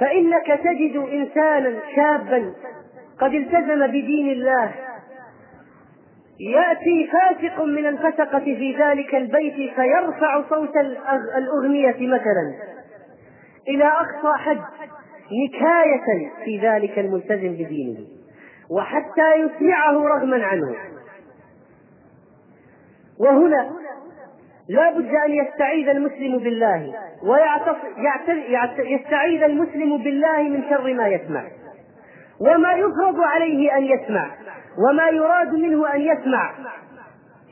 فإنك 0.00 0.46
تجد 0.46 0.96
إنسانا 0.96 1.80
شابا 1.96 2.52
قد 3.18 3.34
التزم 3.34 3.86
بدين 3.86 4.32
الله. 4.32 4.74
يأتي 6.40 7.10
فاسق 7.12 7.62
من 7.62 7.86
الفسقة 7.86 8.38
في 8.38 8.76
ذلك 8.78 9.14
البيت 9.14 9.74
فيرفع 9.74 10.42
صوت 10.50 10.76
الأغنية 11.36 11.96
مثلا. 12.00 12.54
إلى 13.68 13.84
أقصى 13.84 14.38
حد 14.38 14.60
نكاية 15.32 16.30
في 16.44 16.58
ذلك 16.68 16.98
الملتزم 16.98 17.52
بدينه 17.52 18.06
وحتى 18.70 19.34
يسمعه 19.36 19.92
رغما 19.92 20.44
عنه. 20.44 20.74
وهنا 23.20 23.70
لا 24.68 24.90
بد 24.90 25.08
أن 25.26 25.34
يستعيذ 25.34 25.88
المسلم 25.88 26.38
بالله 26.38 26.94
ويستعيذ 28.78 29.42
المسلم 29.42 29.98
بالله 29.98 30.42
من 30.42 30.62
شر 30.70 30.94
ما 30.94 31.08
يسمع. 31.08 31.44
وما 32.40 32.72
يفرض 32.72 33.20
عليه 33.20 33.76
أن 33.76 33.84
يسمع 33.84 34.30
وما 34.88 35.08
يراد 35.08 35.52
منه 35.54 35.94
أن 35.94 36.00
يسمع 36.00 36.52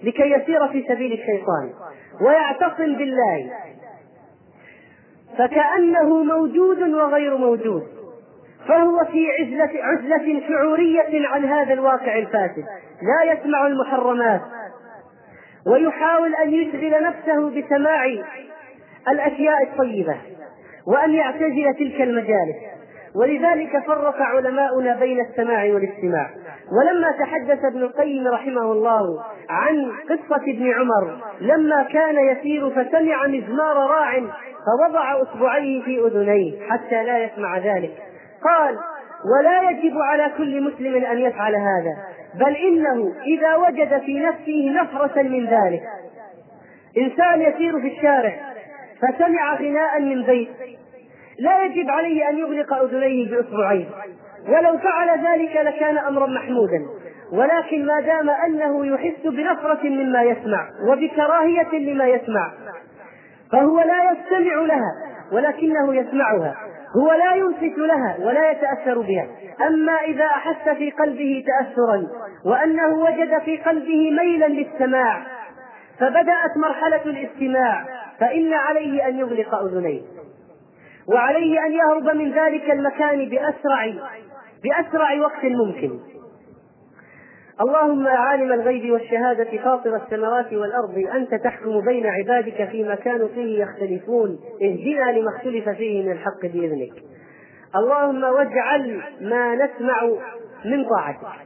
لكي 0.03 0.31
يسير 0.31 0.69
في 0.69 0.85
سبيل 0.89 1.13
الشيطان 1.13 1.71
ويعتصم 2.21 2.97
بالله. 2.97 3.51
فكأنه 5.39 6.23
موجود 6.25 6.83
وغير 6.83 7.37
موجود 7.37 7.83
فهو 8.69 9.05
في 9.05 9.27
عزلة, 9.41 9.71
عزلة 9.83 10.49
شعورية 10.49 11.29
عن 11.29 11.45
هذا 11.45 11.73
الواقع 11.73 12.19
الفاسد. 12.19 12.65
لا 13.03 13.33
يسمع 13.33 13.67
المحرمات 13.67 14.41
ويحاول 15.73 16.35
أن 16.35 16.55
يشغل 16.55 17.03
نفسه 17.03 17.51
بسماع 17.51 18.05
الأشياء 19.09 19.63
الطيبة 19.63 20.17
وأن 20.87 21.15
يعتزل 21.15 21.75
تلك 21.79 22.03
المجالس. 22.03 22.57
ولذلك 23.15 23.87
فرق 23.87 24.17
علماؤنا 24.23 24.95
بين 24.95 25.21
السماع 25.21 25.65
والاستماع. 25.65 26.31
ولما 26.79 27.13
تحدث 27.19 27.65
ابن 27.65 27.83
القيم 27.83 28.29
رحمه 28.29 28.73
الله 28.73 29.25
عن 29.49 29.93
قصة 30.11 30.43
ابن 30.43 30.73
عمر 30.73 31.17
لما 31.41 31.83
كان 31.83 32.17
يسير 32.17 32.71
فسمع 32.71 33.27
مزمار 33.27 33.77
راع 33.77 34.21
فوضع 34.67 35.23
أصبعيه 35.23 35.83
في 35.83 36.01
أذنيه 36.07 36.69
حتى 36.69 37.05
لا 37.05 37.19
يسمع 37.19 37.59
ذلك. 37.59 37.93
قال 38.45 38.79
ولا 39.25 39.71
يجب 39.71 39.99
على 39.99 40.33
كل 40.39 40.63
مسلم 40.63 41.05
أن 41.05 41.19
يفعل 41.19 41.55
هذا 41.55 41.97
بل 42.35 42.57
إنه 42.57 43.13
إذا 43.27 43.57
وجد 43.57 44.01
في 44.01 44.21
نفسه 44.21 44.83
نفرة 44.83 45.23
من 45.23 45.47
ذلك. 45.47 45.83
إنسان 46.99 47.43
يسير 47.43 47.81
في 47.81 47.97
الشارع 47.97 48.35
فسمع 49.03 49.55
غناء 49.55 50.01
من 50.01 50.23
بيت 50.23 50.49
لا 51.39 51.65
يجب 51.65 51.91
عليه 51.91 52.29
أن 52.29 52.39
يغلق 52.39 52.75
أذنيه 52.75 53.31
بأصبعين. 53.31 53.91
ولو 54.49 54.79
فعل 54.79 55.09
ذلك 55.27 55.57
لكان 55.57 55.99
أمرا 55.99 56.27
محمودا. 56.27 56.87
ولكن 57.33 57.87
ما 57.87 58.01
دام 58.01 58.31
أنه 58.31 58.87
يحس 58.87 59.27
بنفرة 59.27 59.89
مما 59.89 60.23
يسمع 60.23 60.69
وبكراهية 60.89 61.79
لما 61.79 62.07
يسمع 62.07 62.53
فهو 63.53 63.81
لا 63.81 64.13
يستمع 64.13 64.55
لها 64.55 64.93
ولكنه 65.33 65.95
يسمعها. 65.95 66.57
هو 66.97 67.13
لا 67.13 67.35
ينصت 67.35 67.79
لها 67.79 68.17
ولا 68.21 68.51
يتأثر 68.51 69.01
بها. 69.01 69.27
أما 69.67 69.93
إذا 69.93 70.25
أحس 70.25 70.69
في 70.69 70.91
قلبه 70.91 71.45
تأثرا 71.47 72.07
وأنه 72.45 72.95
وجد 72.95 73.39
في 73.45 73.57
قلبه 73.57 74.11
ميلا 74.11 74.47
للسماع 74.47 75.23
فبدأت 75.99 76.57
مرحلة 76.57 77.03
الاستماع 77.05 77.85
فإن 78.21 78.55
عليه 78.55 79.09
أن 79.09 79.19
يغلق 79.19 79.55
أذنيه. 79.55 80.01
وعليه 81.09 81.67
أن 81.67 81.73
يهرب 81.73 82.17
من 82.17 82.33
ذلك 82.33 82.71
المكان 82.71 83.29
بأسرع 83.29 83.95
بأسرع 84.65 85.21
وقت 85.21 85.45
ممكن. 85.45 85.91
اللهم 87.61 88.07
عالم 88.07 88.53
الغيب 88.53 88.93
والشهادة 88.93 89.63
فاطر 89.65 89.97
السماوات 89.97 90.53
والأرض 90.53 91.05
أنت 91.15 91.35
تحكم 91.35 91.81
بين 91.81 92.07
عبادك 92.07 92.69
فيما 92.71 92.95
كانوا 92.95 93.29
فيه 93.29 93.63
يختلفون. 93.63 94.39
اهدنا 94.63 95.19
لما 95.19 95.37
اختلف 95.37 95.69
فيه 95.69 96.05
من 96.05 96.13
الحق 96.13 96.41
بإذنك. 96.43 96.93
اللهم 97.77 98.25
واجعل 98.25 99.03
ما 99.21 99.55
نسمع 99.55 100.03
من 100.65 100.85
طاعتك. 100.85 101.41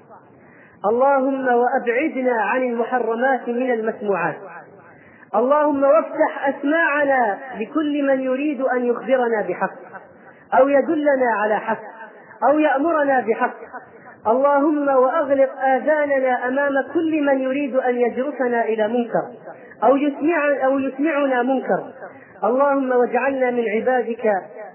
اللهم 0.90 1.46
وأبعدنا 1.48 2.42
عن 2.42 2.62
المحرمات 2.62 3.48
من 3.48 3.70
المسموعات. 3.72 4.36
اللهم 5.34 5.82
وافتح 5.82 6.48
أسماعنا 6.48 7.38
لكل 7.60 8.06
من 8.06 8.20
يريد 8.20 8.60
أن 8.60 8.84
يخبرنا 8.84 9.46
بحق 9.48 9.74
أو 10.58 10.68
يدلنا 10.68 11.32
على 11.32 11.56
حق 11.56 11.82
أو 12.48 12.58
يأمرنا 12.58 13.20
بحق. 13.20 13.54
اللهم 14.26 14.88
وأغلق 14.88 15.50
آذاننا 15.58 16.48
أمام 16.48 16.72
كل 16.94 17.22
من 17.22 17.40
يريد 17.40 17.76
أن 17.76 17.96
يجرسنا 17.96 18.64
إلى 18.64 18.88
منكر 18.88 19.22
أو 19.84 19.96
يسمع 19.96 20.64
أو 20.64 20.78
يسمعنا 20.78 21.42
منكر. 21.42 21.92
اللهم 22.44 22.90
واجعلنا 22.92 23.50
من 23.50 23.64
عبادك 23.68 24.32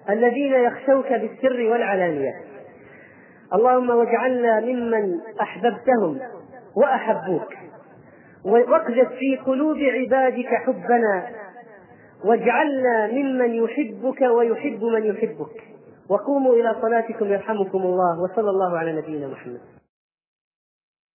الذين 0.09 0.53
يخشوك 0.53 1.07
بالسر 1.13 1.69
والعلانية. 1.71 2.33
اللهم 3.53 3.89
واجعلنا 3.89 4.59
ممن 4.59 5.19
أحببتهم 5.41 6.19
وأحبوك. 6.77 7.53
واقذف 8.45 9.07
في 9.19 9.37
قلوب 9.45 9.77
عبادك 9.77 10.47
حبنا. 10.47 11.27
واجعلنا 12.25 13.07
ممن 13.07 13.53
يحبك 13.53 14.21
ويحب 14.21 14.83
من 14.83 15.03
يحبك. 15.05 15.78
وقوموا 16.09 16.53
إلى 16.53 16.75
صلاتكم 16.81 17.25
يرحمكم 17.25 17.81
الله 17.81 18.21
وصلى 18.21 18.49
الله 18.49 18.77
على 18.77 19.01
نبينا 19.01 19.27
محمد. 19.27 19.78